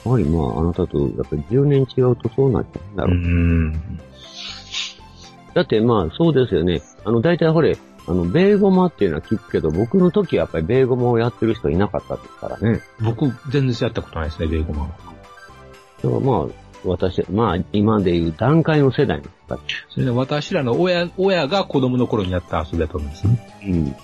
[0.04, 3.16] はい、まあ、あなたと、やっぱり10年違うとそうなっちゃうんだうろう。
[3.16, 3.72] ん。
[5.54, 6.82] だってまあ、そうですよね。
[7.04, 7.76] あの、大体ほれ、
[8.08, 12.80] あの、ベーゴマっていうのは聞くけど、僕の時はやっぱりベーゴマをやってる人いなかったですからね。
[13.00, 14.88] 僕、全然やったことないですね、ベーゴマは。
[14.88, 19.60] だからまあ、私、まあ、今でいう段階の世代の人たち。
[19.90, 23.58] それで私らの親、親が子供の頃にやった遊びだと思うんですね。
[23.66, 23.96] うん。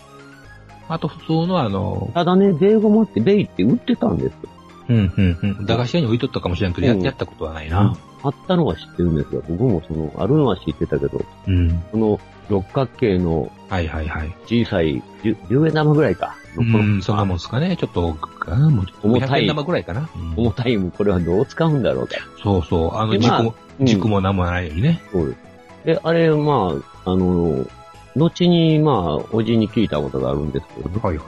[0.88, 4.48] あと普通のあの、ただね、ベーゴマってベイって売ってたんですよ。
[4.88, 5.66] うん、うん、うん。
[5.66, 7.96] 駄菓子屋に置いとったかもしれんけど、やうんやったことはないな。
[8.22, 9.42] あったのは知ってるんですよ。
[9.48, 11.82] 僕もその、あるのは知ってたけど、うん。
[11.92, 14.34] この六角形のはいはいはい。
[14.46, 16.36] 小さい10 10円玉ぐらいか。
[16.56, 17.76] うのこのん、そんなもんですかね。
[17.76, 20.08] ちょっと、かなもう重たい500円玉ぐらいかな。
[20.16, 22.16] うん重たいこれはどう使うんだろうと。
[22.42, 22.96] そうそう。
[22.96, 25.00] あの、でまあ軸も、うん軸も何もないようにね。
[25.12, 25.48] そうです。
[25.84, 26.72] で、あれ、ま
[27.04, 27.64] あ、あの、
[28.16, 31.00] 後に、まあ、おじに聞いたことがあるんですけどね。
[31.00, 31.24] はいは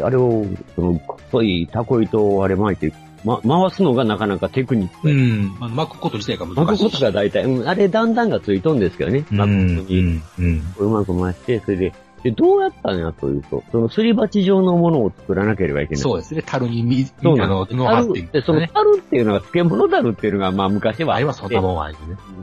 [0.00, 0.02] い。
[0.02, 0.44] あれを、
[0.74, 0.94] その、
[1.30, 5.14] 細いタコ糸をあれ巻いて、ま、回すのがなかなかテクニックで。
[5.14, 5.56] うん。
[5.58, 6.60] まあ、巻くこと自体が難しい。
[6.60, 9.24] 巻くことが大体、うん、あれ段々がついとんですけどね。
[9.30, 10.74] うん、巻くことに、うん、うん。
[10.78, 16.02] うまく回して、それで、で、どうやったんやというと、そのすり鉢状のものを作らなければいけない。
[16.02, 16.42] そうですね。
[16.46, 17.76] 樽に水、そうあの、なんです。
[17.76, 18.70] 布を貼っていく、で、そのね。
[18.72, 21.98] 樽っていうのが、漬物樽っていうのが、まあ昔はあれはそんなもんはないね。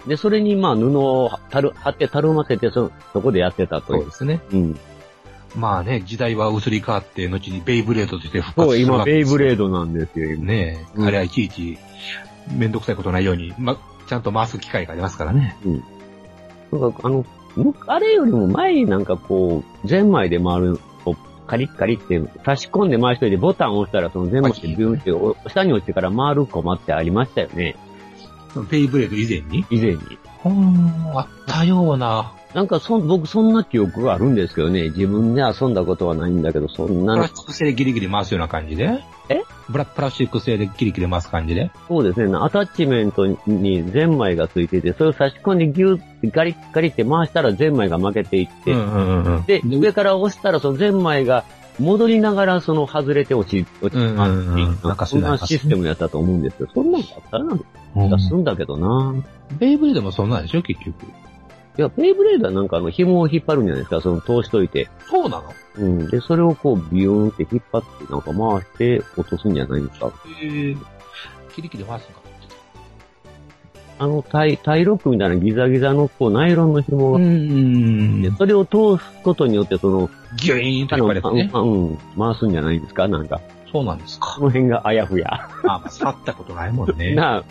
[0.06, 4.04] で、それにまあ布を樽、貼って樽ませて、そ、そこでやってたというう。
[4.04, 4.42] そですね。
[4.52, 4.80] うん。
[5.56, 10.46] まあね、時代は移り変わって、後にベイブレードとして復活そう、する今、ベイわけですよブレードなんですよ、今。
[10.46, 11.78] ねえ、うんあれはいちいち、
[12.56, 15.58] めんどくさいことないように、ま、ちゃんと回す機会がありますからね。
[16.72, 20.80] なんか、あの、むあれよりも前になんかこう、ゼンマイで回る、
[21.48, 27.76] カリッカリって差し込んで回しといてボタンを押したらそのゼンマイってビューンってお下に落ちてから回るコマってありましたよね。
[28.70, 29.66] ベイブレード以前に？
[29.72, 30.00] 以前に。
[31.16, 32.34] あったような。
[32.54, 34.90] なんかそん、僕そんな記憶があるんですけどね。
[34.90, 39.04] 自分で遊んだことはないんだけど、そんなのプラスチック製でギリギリ回すような感じで？
[39.30, 39.44] え？
[39.70, 41.70] ブラプラスチック製でギリギリ回す感じで？
[41.88, 42.36] そうですね。
[42.36, 49.44] アタッチメントにゼンマイがついてて、それを差し込んでギューってガリッガリって回したらゼンマイが負けていって、うんうんうんうん。
[49.46, 51.46] で、上から押したらそのゼンマイが
[51.78, 57.62] 戻りながらその外れて落ち、落ちますっていなんかそんなシステムやったと思うんですけど、そんなんあったらなん
[57.96, 59.14] うんかすんだけどな。
[59.60, 61.06] ベイブレードもそんなんでしょ、結局。
[61.80, 64.90] いや、ベイブレードはなんかあの紐を引っ張るんじゃないですか、その通しといて。
[65.10, 65.44] そうなの？
[65.78, 66.08] うん。
[66.10, 70.12] で、それをこうビューンって引っ張ってなんか回して落とすんじゃないですか？
[70.42, 70.76] へえ。
[71.56, 72.22] キリキリ回すのか？
[74.00, 81.50] あの、タイ、タイロックみたいなギザギザのこうナイロンの紐が、んでそれを通すことによってその、ギュイーンと引っ張ね。
[81.54, 83.08] うん、うん回すんじゃないですか？
[83.08, 83.40] なんか。
[83.72, 84.36] そうなんですか。
[84.36, 85.34] この辺があやふや。
[85.64, 87.16] あ、まあ、触ったことないもんね。
[87.16, 87.44] なあ、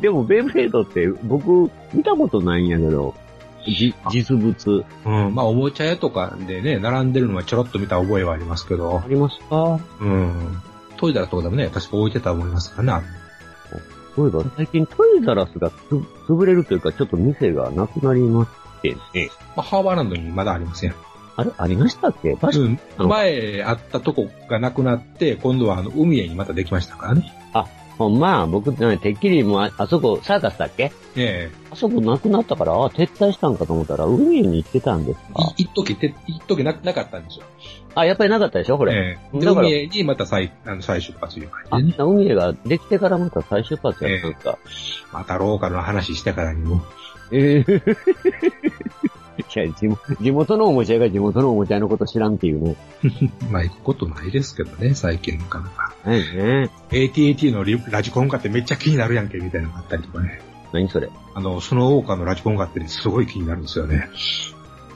[0.00, 3.14] でもベイブレードって僕見たことないんやけど、
[3.66, 5.34] じ、実物うん。
[5.34, 9.80] まあ、おもちゃ屋とかでね、並んでるのはちょろっと見た覚えはありますけどあ、りますか？
[10.00, 10.62] うん。
[10.96, 13.06] トイザらスとかでもね、確か置いてた思いますからね。
[14.16, 15.74] そういえば最近トイザラスがつ
[16.26, 18.50] 潰れるというかちょっと店がなくなりまし
[18.82, 19.30] てね。
[19.56, 20.94] まあ、ハーバーランドにまだありません。
[21.36, 22.34] あれありましたっけ？
[22.36, 22.58] 確か
[22.98, 27.32] うん前あったとこがなくなって、今度はあの、海へにまたできましたからね。
[27.54, 27.64] ほん
[28.08, 30.92] まあ、僕ね、てっきりもうあ、あそこ、サーカスだっけ？
[31.16, 37.44] えあそこなくなったから、あ撤退したんかと思ったら、海に行ってたんですえかい一時て、一時な、なかったんですよ。
[37.94, 38.94] あ、やっぱりなかったでしょこれ。
[38.94, 42.04] ええで、だから海へにまた再、あの、再出発というあ感じでね。
[42.04, 44.58] 海ができてからまた再出発やったんですか。
[45.12, 46.80] またローカルの話してからにも。
[47.32, 47.82] ええ
[49.40, 52.76] いや地元、地元のおもちゃ屋が地元のおもちゃ屋のこと知らんっていうね。
[53.50, 55.94] まあ、行くことないですけどね、最近なかなか。
[56.04, 56.70] はいね。
[56.90, 60.40] AT&T のリラジコンカってめっちゃ気になるやんけ、みたいなのがあったりとかね。
[60.72, 61.08] 何それ？
[61.08, 64.08] ちあの、そのオーカーのラジコンカってすごい気になるんですよね。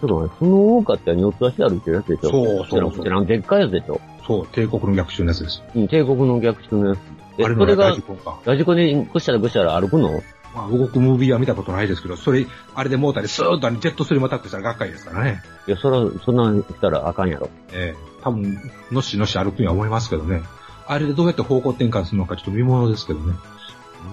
[0.05, 2.31] ょっと待って、その大岡って四つ足歩いてるやつでしょ？
[2.31, 4.01] そうそうそうでっかいやつでしょ？
[4.27, 5.63] そう、帝国の逆襲のやつです。
[5.75, 6.99] うん、帝国の逆襲のやつ。
[7.39, 8.39] え、あれのラジ、コンか。
[8.45, 10.23] ラジコでぐしゃらぐしゃら歩くの？
[10.55, 15.43] まあ、動くムービーは見たことないですけど、それ、あれでモーターでスーッとジェットストリームアタックしたらがっかりですからね。
[15.67, 17.51] いや、そら、そんなんしたらあかんやろ。
[17.73, 18.59] ええ多分、
[18.91, 20.43] のしのし歩くには思いますけどね。
[20.87, 23.35] あれでどうやって方向転換するのかちょっと見ものですけどね。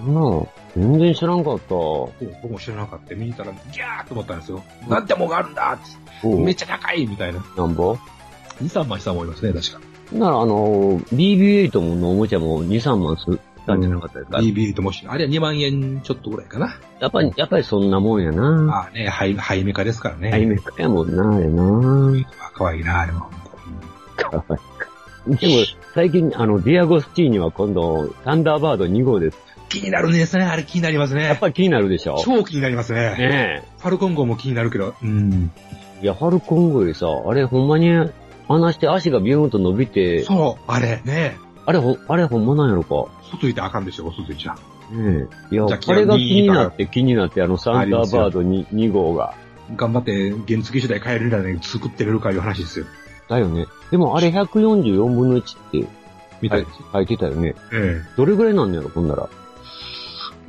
[0.06, 1.74] なあ、全然知らんかった。
[1.74, 2.12] 僕
[2.50, 3.14] も知らなかった。
[3.14, 4.62] 見に行ったら、ギャーって思ったんですよ。
[4.88, 5.78] なんてもんがあるんだ
[6.24, 7.44] っめっちゃ高いみたいな。
[7.56, 7.96] なんぼ
[8.62, 9.80] ？2、3万したと思いますね、確か。
[10.12, 16.76] なら、あの、BB8 のおもちゃも2、3万すったんじゃなかったですか、BB ともし、あれは2万円ちょっとぐらいかな。
[17.00, 18.42] やっぱり、やっぱりそんなもんやな。
[18.42, 20.30] まあね、ハイ、ハイメカですからね。
[20.32, 22.26] アイメカやもんな、あれな。
[22.54, 23.30] 可愛いな、あれも。
[24.16, 24.44] かわ
[25.28, 25.36] いい。
[25.36, 25.54] でも、
[25.94, 29.38] 最近、あの、ディアゴスティーニは今度、サンダーバード2号です。
[29.68, 31.24] 気になるんですね、あれ気になりますね。
[31.24, 32.20] やっぱり気になるでしょ？
[32.22, 33.16] 超気になりますね。
[33.16, 35.50] ねファルコン号も気になるけど、うん。
[36.00, 36.04] え。
[36.04, 37.90] いや、ファルコン号よりさ、あれほんまに、
[38.48, 43.10] 離して足がビューンと伸びて、そう、あれ、ねあれほ、あれほんまなんやろか。
[43.32, 44.54] 外いてあかんでしょ、外いちゃ。
[44.90, 45.54] ねえ。
[45.54, 49.34] いや、じゃあこれが気になって気になって、あの、サンダーバード 2, 2号が。
[49.76, 52.86] 頑張って原付次第変えるんだね、作ってれるかいう話ですよ。
[53.28, 53.66] だよね。
[53.90, 55.88] でもあれ144分の1って
[56.42, 56.78] みたいです。
[56.92, 57.54] 書いてたよね。
[57.72, 59.28] えどれぐらいなんのやろ、ほんなら。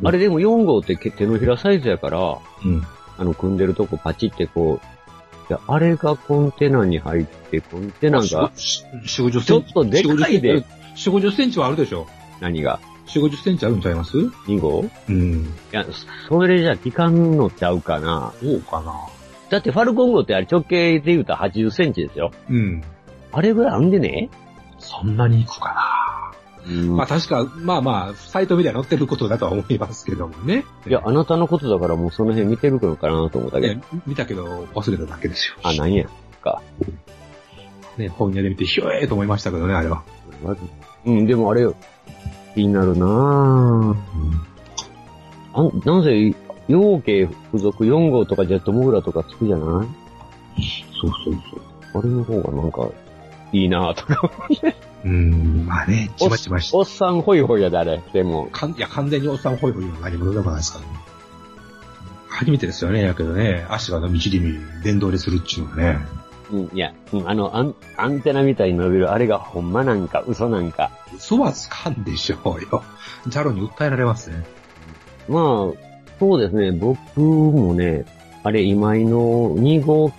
[0.03, 2.67] あれでも4号ってけ手のひらサイズやから、え。
[2.67, 2.83] うん。
[3.17, 8.51] あの、組んでるとこパチってこう、あれがコンテナに入って、コンテナが、4、
[9.05, 10.55] 50ちょっとでかいで。
[10.55, 10.65] 4、
[10.95, 12.07] 50センチはあるでしょ。
[12.43, 14.85] 何が？4、50センチあるんちゃいます ?2 号？
[15.09, 15.45] うん。
[15.45, 15.85] いや、
[16.27, 18.33] それじゃ効かんのちゃうかな。
[18.41, 18.93] そうかな。
[19.49, 22.31] だってファルコン号ってあれ直径で言うたら80センチですよ。
[22.49, 22.83] うん。
[23.31, 24.29] あれぐらいあんでね？
[24.77, 26.33] そんなにいくか
[26.67, 26.93] うんな。
[26.95, 30.65] まあ確か、まあまあ、サイト見では載ってることだとは思いますけどもね。
[30.85, 33.75] いや、あなたのことだからもうその辺見てるのかなと思ったけど。
[33.75, 35.55] ね、見たけど忘れただけですよ。
[35.63, 36.05] あ、なんや？
[37.97, 40.03] ね、本屋で見て、ひょえーと思いましたけどね、あれは。
[41.05, 41.67] うん、でもあれ、
[42.55, 43.95] 気になるなぁ。
[45.53, 46.35] あん、なぜ、
[46.67, 49.87] 養系付属4号とかジェットモグラとかつくじゃない？
[51.01, 51.33] そうそう
[51.93, 51.99] そう。
[51.99, 52.89] あれの方がなんか、
[53.51, 54.31] いいなぁとか。
[55.03, 58.01] うーん、まあね、ちまちましおっさんホイホイやであれ。
[58.13, 60.91] でも、かん、いや、完全におっさんホイホイの何者でもないですからね。
[62.29, 65.97] 初めてですよね、やけどね、足が伸び縮み、電動でするっちゅうのはね。
[66.51, 70.89] うん、いや、うん、あの、アン、アンテナみたいに伸びるあれがほんまなんか嘘なんか。
[71.17, 72.83] 嘘はつかんでしょうよ。
[73.27, 74.43] ジャロに訴えられますね。
[75.27, 75.43] まあ、
[76.19, 78.05] そうですね、僕もね、
[78.43, 80.15] あれ今井の2号機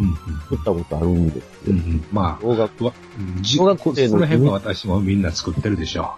[0.00, 1.76] うん、作ったことあるんですうん。
[1.76, 1.84] うよ。
[1.84, 2.04] ん、うん。
[2.12, 2.92] まあ、小学わ
[3.36, 6.14] うんじ小学生のその辺は私もみんな作ってるでしょ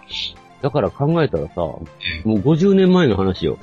[0.61, 3.59] だから考えたらさ、もえう50年前の話よ。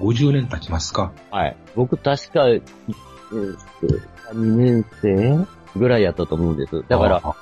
[0.00, 0.08] う。
[0.10, 1.56] 50年経ちますかはい。
[1.74, 2.62] 僕確か、えーっ
[4.30, 6.84] と、2年生ぐらいやったと思うんです。
[6.88, 7.34] だから、あ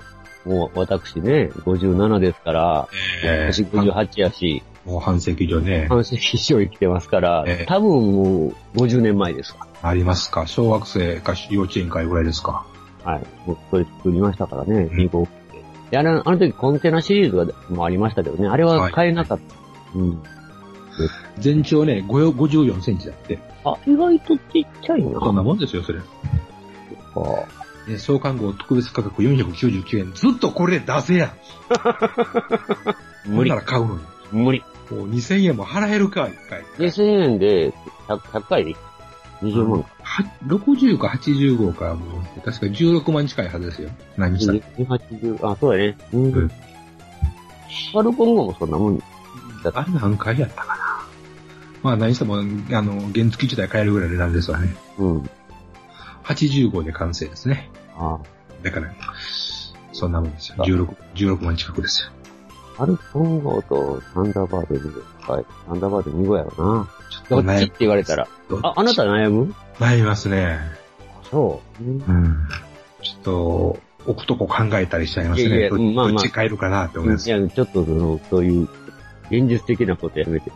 [0.46, 2.88] もう私ね、57ですから、
[3.24, 9.66] え私58やし、もう半世紀以上ね、半世紀以上生きてますからええ、多分もう50年前ですわ。
[9.82, 10.46] ありますか？
[10.46, 12.64] 小学生か幼稚園会ぐらいですか？
[13.04, 13.22] はい。
[13.46, 15.26] もうそれ作りましたからね、うん2号
[15.90, 19.98] 機あれ、あの時コンテナシリーズがもありましたけどね、あれは買えなかった。
[19.98, 20.22] うん。
[21.38, 23.38] 全長ね、5 54センチだって。
[23.64, 25.20] あ、意外とちっちゃいな。
[25.20, 25.98] そんなもんですよ、それ。
[26.00, 26.04] か
[27.86, 30.12] ね、創刊号特別価格499円。
[30.12, 31.32] ずっとこれ出せやん。
[33.26, 33.62] 無理ほんな。
[33.62, 34.00] ら買うのに。
[34.32, 34.62] 無理。
[34.90, 36.62] もう2000円も払えるか、一回。
[36.78, 37.72] 2000円で
[38.08, 38.76] 100、100回
[39.42, 39.88] ?20 万か。
[40.02, 42.06] は60か80号か、も
[42.36, 43.90] う、確か16万近いはずですよ。
[44.16, 44.52] 何した？
[44.52, 44.58] ら。
[44.78, 45.96] 280、あ、そうだね。
[46.12, 46.32] うん。
[46.32, 46.50] うん
[47.92, 49.02] ファルコン号もそんなもん。
[49.64, 51.06] あれ何回やったかな。
[51.82, 54.74] まあ何しても、あの、原付自体変えるぐらいでなんですわね。
[54.98, 55.30] うん。
[56.24, 57.70] 80号で完成ですね。
[57.98, 58.18] あ
[58.62, 58.92] だから、
[59.92, 60.56] そんなもんですよ。
[60.58, 62.10] あ16、16万近くですよ。
[62.76, 64.92] ファルコン号とサンダーバード2
[65.26, 65.32] 号。
[65.32, 65.44] はい。
[65.66, 66.88] サンダーバード2号やろな。
[67.10, 67.72] ちょっどっちってと悩む。
[67.78, 68.28] 言われたら。
[68.62, 69.54] あ、あなた悩む？
[69.78, 70.58] 悩みますね。
[71.30, 71.84] そう。
[71.84, 72.48] うん。
[73.02, 75.48] ちょっと、置くとこ考えたりしちゃいますね。
[75.48, 77.28] いやいやどうんまあまあどっち変えるかなって思います。
[77.28, 78.68] いや、ちょっとその、そういう、
[79.30, 80.52] 現実的なことやめて。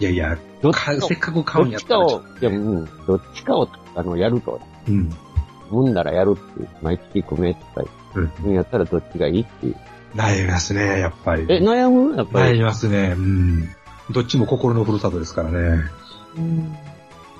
[0.00, 4.52] いやいや、どっかちかせっかく買うんやったらちょっを、いや、うん、どっちかを、あの、やると。
[4.52, 4.60] と。
[4.88, 5.10] うん。
[5.70, 8.32] 産んだらやるっていう、毎月組めとかうん。
[8.42, 9.76] 言うんやったらどっちがいいっていう。
[10.14, 11.46] 悩みますね、やっぱり。
[11.48, 12.16] え、悩む？
[12.16, 12.54] やっぱり。
[12.54, 13.14] 悩みますね。
[13.16, 13.68] うん。
[14.10, 15.84] どっちも心のふるさとですからね。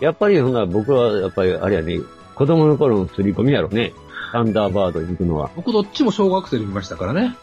[0.01, 1.99] やっぱり、ほんなら僕は、やっぱり、あれやね、
[2.35, 3.93] 子供の頃の刷り込みやろね。
[4.33, 5.51] サンダーバードに行くのは。
[5.57, 7.35] 僕どっちも小学生で見ましたからね。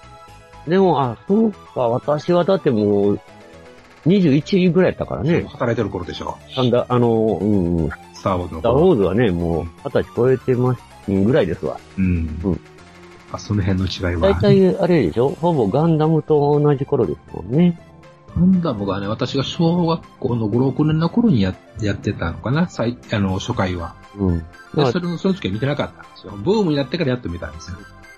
[0.68, 3.20] でも、あ、そうか、私はだってもう、
[4.06, 5.46] 21ぐらいやったからね。
[5.50, 6.38] 働いてる頃でしょ。
[6.56, 7.90] サンダー、あの、うん、うん。
[8.26, 8.92] スターウォーズのスターウ頃。
[8.92, 11.80] ォーズはね、もう、二十歳超えてます、ぐらいですわ。
[11.98, 12.40] うん。
[12.44, 12.60] うん
[13.32, 14.30] あ、その辺の違いは。
[14.30, 15.30] 大体、あれでしょ？
[15.30, 17.80] ほぼガンダムと同じ頃ですもんね。
[18.36, 22.68] ガンダムがね、私が小学校の5、6年の頃にややってたのかな？
[22.70, 23.96] 最、あの、初回は。
[24.18, 24.38] うん。
[24.40, 26.34] でまあそれの、その時は見てなかったんですよ。
[26.34, 27.78] ブームになってからやっと見たんですよ。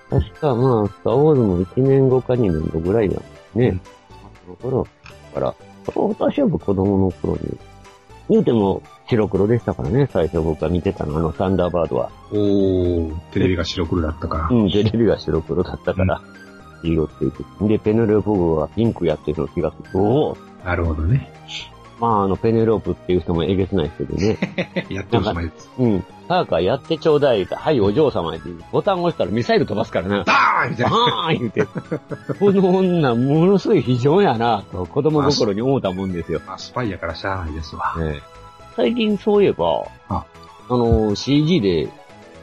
[0.10, 3.68] 確か、まあ、スターウォーズも1年後か2年後ぐらいなんですね。
[3.70, 3.82] うん
[4.46, 4.88] その頃
[5.34, 5.56] から、
[5.86, 7.58] 私は子供の頃に、
[8.30, 12.12] 言うても白黒でしたからね、最初僕が見てたの、あの、サンダーバードは。
[12.32, 14.48] おー、テレビが白黒だったから。
[14.50, 16.22] うん、テレビが白黒だったから、
[16.84, 17.46] 色っていく。
[17.68, 20.00] で、ペネロープ号はピンクやってるの気がする。
[20.00, 21.32] おおなるほどね。
[22.00, 24.86] まあ、あの、ペネロープっていう人もえげつないですけどね。
[24.90, 25.70] やってるじゃないです。
[25.80, 26.06] うん。
[26.28, 30.24] サーカーやってちょうだいはい、お嬢様って、ボタン押したらミサイル飛ばすからな。
[30.24, 30.92] ダーンみたいな。
[30.92, 31.66] バーン言うて。
[32.40, 36.42] この女、ものすごい非常やな、と子供心に思ったもんですよ。
[36.46, 37.96] まあ、スパイやからしゃあないですわ。
[37.98, 38.22] ね
[38.78, 40.24] 最近そういえば、あ
[40.70, 41.90] あの、CG で、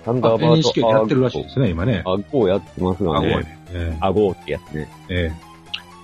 [0.05, 2.03] サンダーバードやってるらしいですね、今ね。
[2.05, 3.57] あ、ゴーやってますがね。
[4.01, 4.89] あ、ゴーってやつね。
[5.09, 5.55] ええ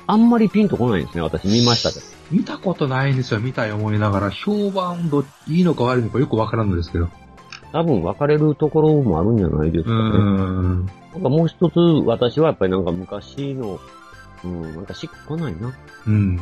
[0.07, 2.07] あんまりピンとこないんですね、私見ましたけど。
[2.33, 4.31] え見たことないんですよ、見たい思いながら。
[4.31, 7.09] 評判ど、いいのか悪いのかよくわからんのですけど。
[7.72, 9.99] 多分分かれるところもあるんじゃないですかね。
[9.99, 10.87] ん。
[10.87, 13.81] なんかもう一つ、私はやっぱりなんか昔の、
[14.45, 15.72] うん、なんかしっこないな。
[16.07, 16.41] うん。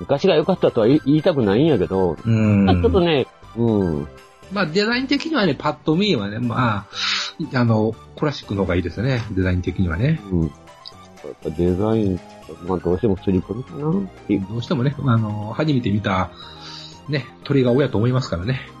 [0.00, 2.66] 昔が良かったとは言いたくないんやけど、うん。
[2.82, 3.26] ちょっとね、
[3.56, 4.08] うん、
[4.52, 6.86] まあ、デザイン的にはね、パッと見はね、ま
[7.52, 10.20] あ、あの、クラシックの方がいいですね、デザイン的にはね。
[10.30, 10.42] うん。
[10.42, 10.50] やっ
[11.42, 12.20] ぱデザイン、
[12.66, 13.80] まあどうしても刷り込みかな。
[13.82, 16.30] どうしてもね、あの、初めて見た、
[17.08, 18.60] ね、鳥が親と思いますからね。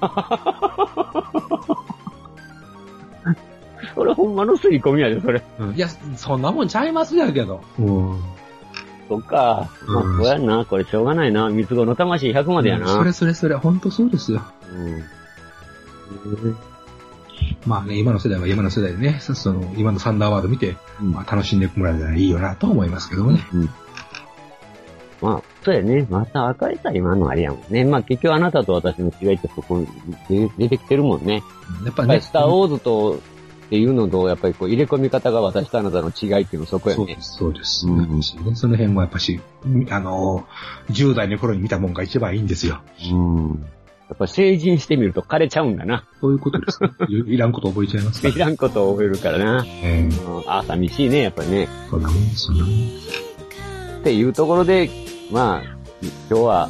[3.94, 5.42] それほんまの刷り込みやで、それ。
[5.58, 5.74] うん。
[5.74, 7.60] いや、そんなもんちゃいますやけど。
[7.78, 8.22] うん。
[9.10, 9.68] そっか。
[9.88, 10.64] まあ、うんそうやんな。
[10.64, 11.50] これしょうがないな。
[11.50, 12.86] 三つ子の魂100までやな。
[12.86, 14.40] それそれそれ、ほんとそうですよ。
[14.72, 14.76] う
[16.48, 16.56] ん。
[17.66, 23.44] まあね、今の世代は今の世代でね、そその、今のサンダーワード見て、うんまあ楽しんでもらえたらいいよなと思いますけどもね。
[23.52, 23.68] うん。
[25.20, 26.06] まあ、そうやね。
[26.08, 27.84] また赤いさ、今のあれやもんね。
[27.84, 29.88] まあ結局あなたと私の違いってそこに
[30.28, 31.42] 出出てきてるもんね。
[31.84, 33.20] やっぱね、スターウォーズと、
[33.70, 37.04] っていうのと、やっぱりこう入れ込み方が私とあなたの違いっていうのそこやね。
[37.04, 37.86] そうです、そうです。
[37.86, 39.40] うんねその辺もやっぱし、
[39.90, 40.44] あの、
[40.90, 42.82] 10代の頃に見たもんが一番いいんですよ。
[43.12, 43.64] うん。
[44.08, 46.04] やっぱ成人してみると枯れちゃうんだな。
[46.20, 46.90] そういうことですね。
[47.08, 49.64] い いらんこと覚えちゃいますかいらんことを覚えるからな。
[49.64, 51.68] ええうん、あ、寂しいね、やっぱりね。
[51.88, 52.74] そんなもんです、そんなもん
[54.00, 54.90] っていうところで、
[55.30, 55.76] まあ、
[56.28, 56.68] 今日は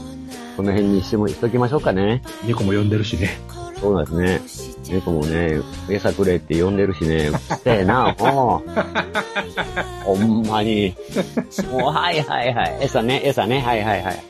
[0.59, 2.23] この辺にしてもしときましょうかね。
[2.47, 3.41] 猫も呼んでるしね。
[3.81, 4.70] そうですね。
[4.91, 7.29] 猫もね、餌くれって呼んでるしね。
[7.29, 8.71] うっせえな、もう。
[10.05, 10.95] ほんまに。
[11.71, 12.79] もう、はいはいはい。
[12.83, 14.23] 餌ね、餌ね、はいはいはい。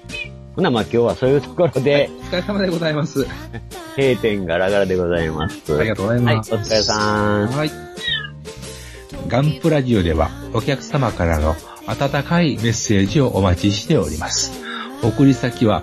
[0.56, 3.26] ほな、まあ今日はそういうところで、お疲れ様でございます。
[3.96, 5.76] 閉店ガラガラでございます。
[5.78, 6.52] ありがとうございはい、おます。
[6.54, 7.48] 疲れさん。
[7.48, 7.70] はい。
[9.28, 11.54] ガンプラジオではお客様からの
[11.86, 14.52] 温かいメッセージをお待ちしております。
[15.02, 15.82] 送り先は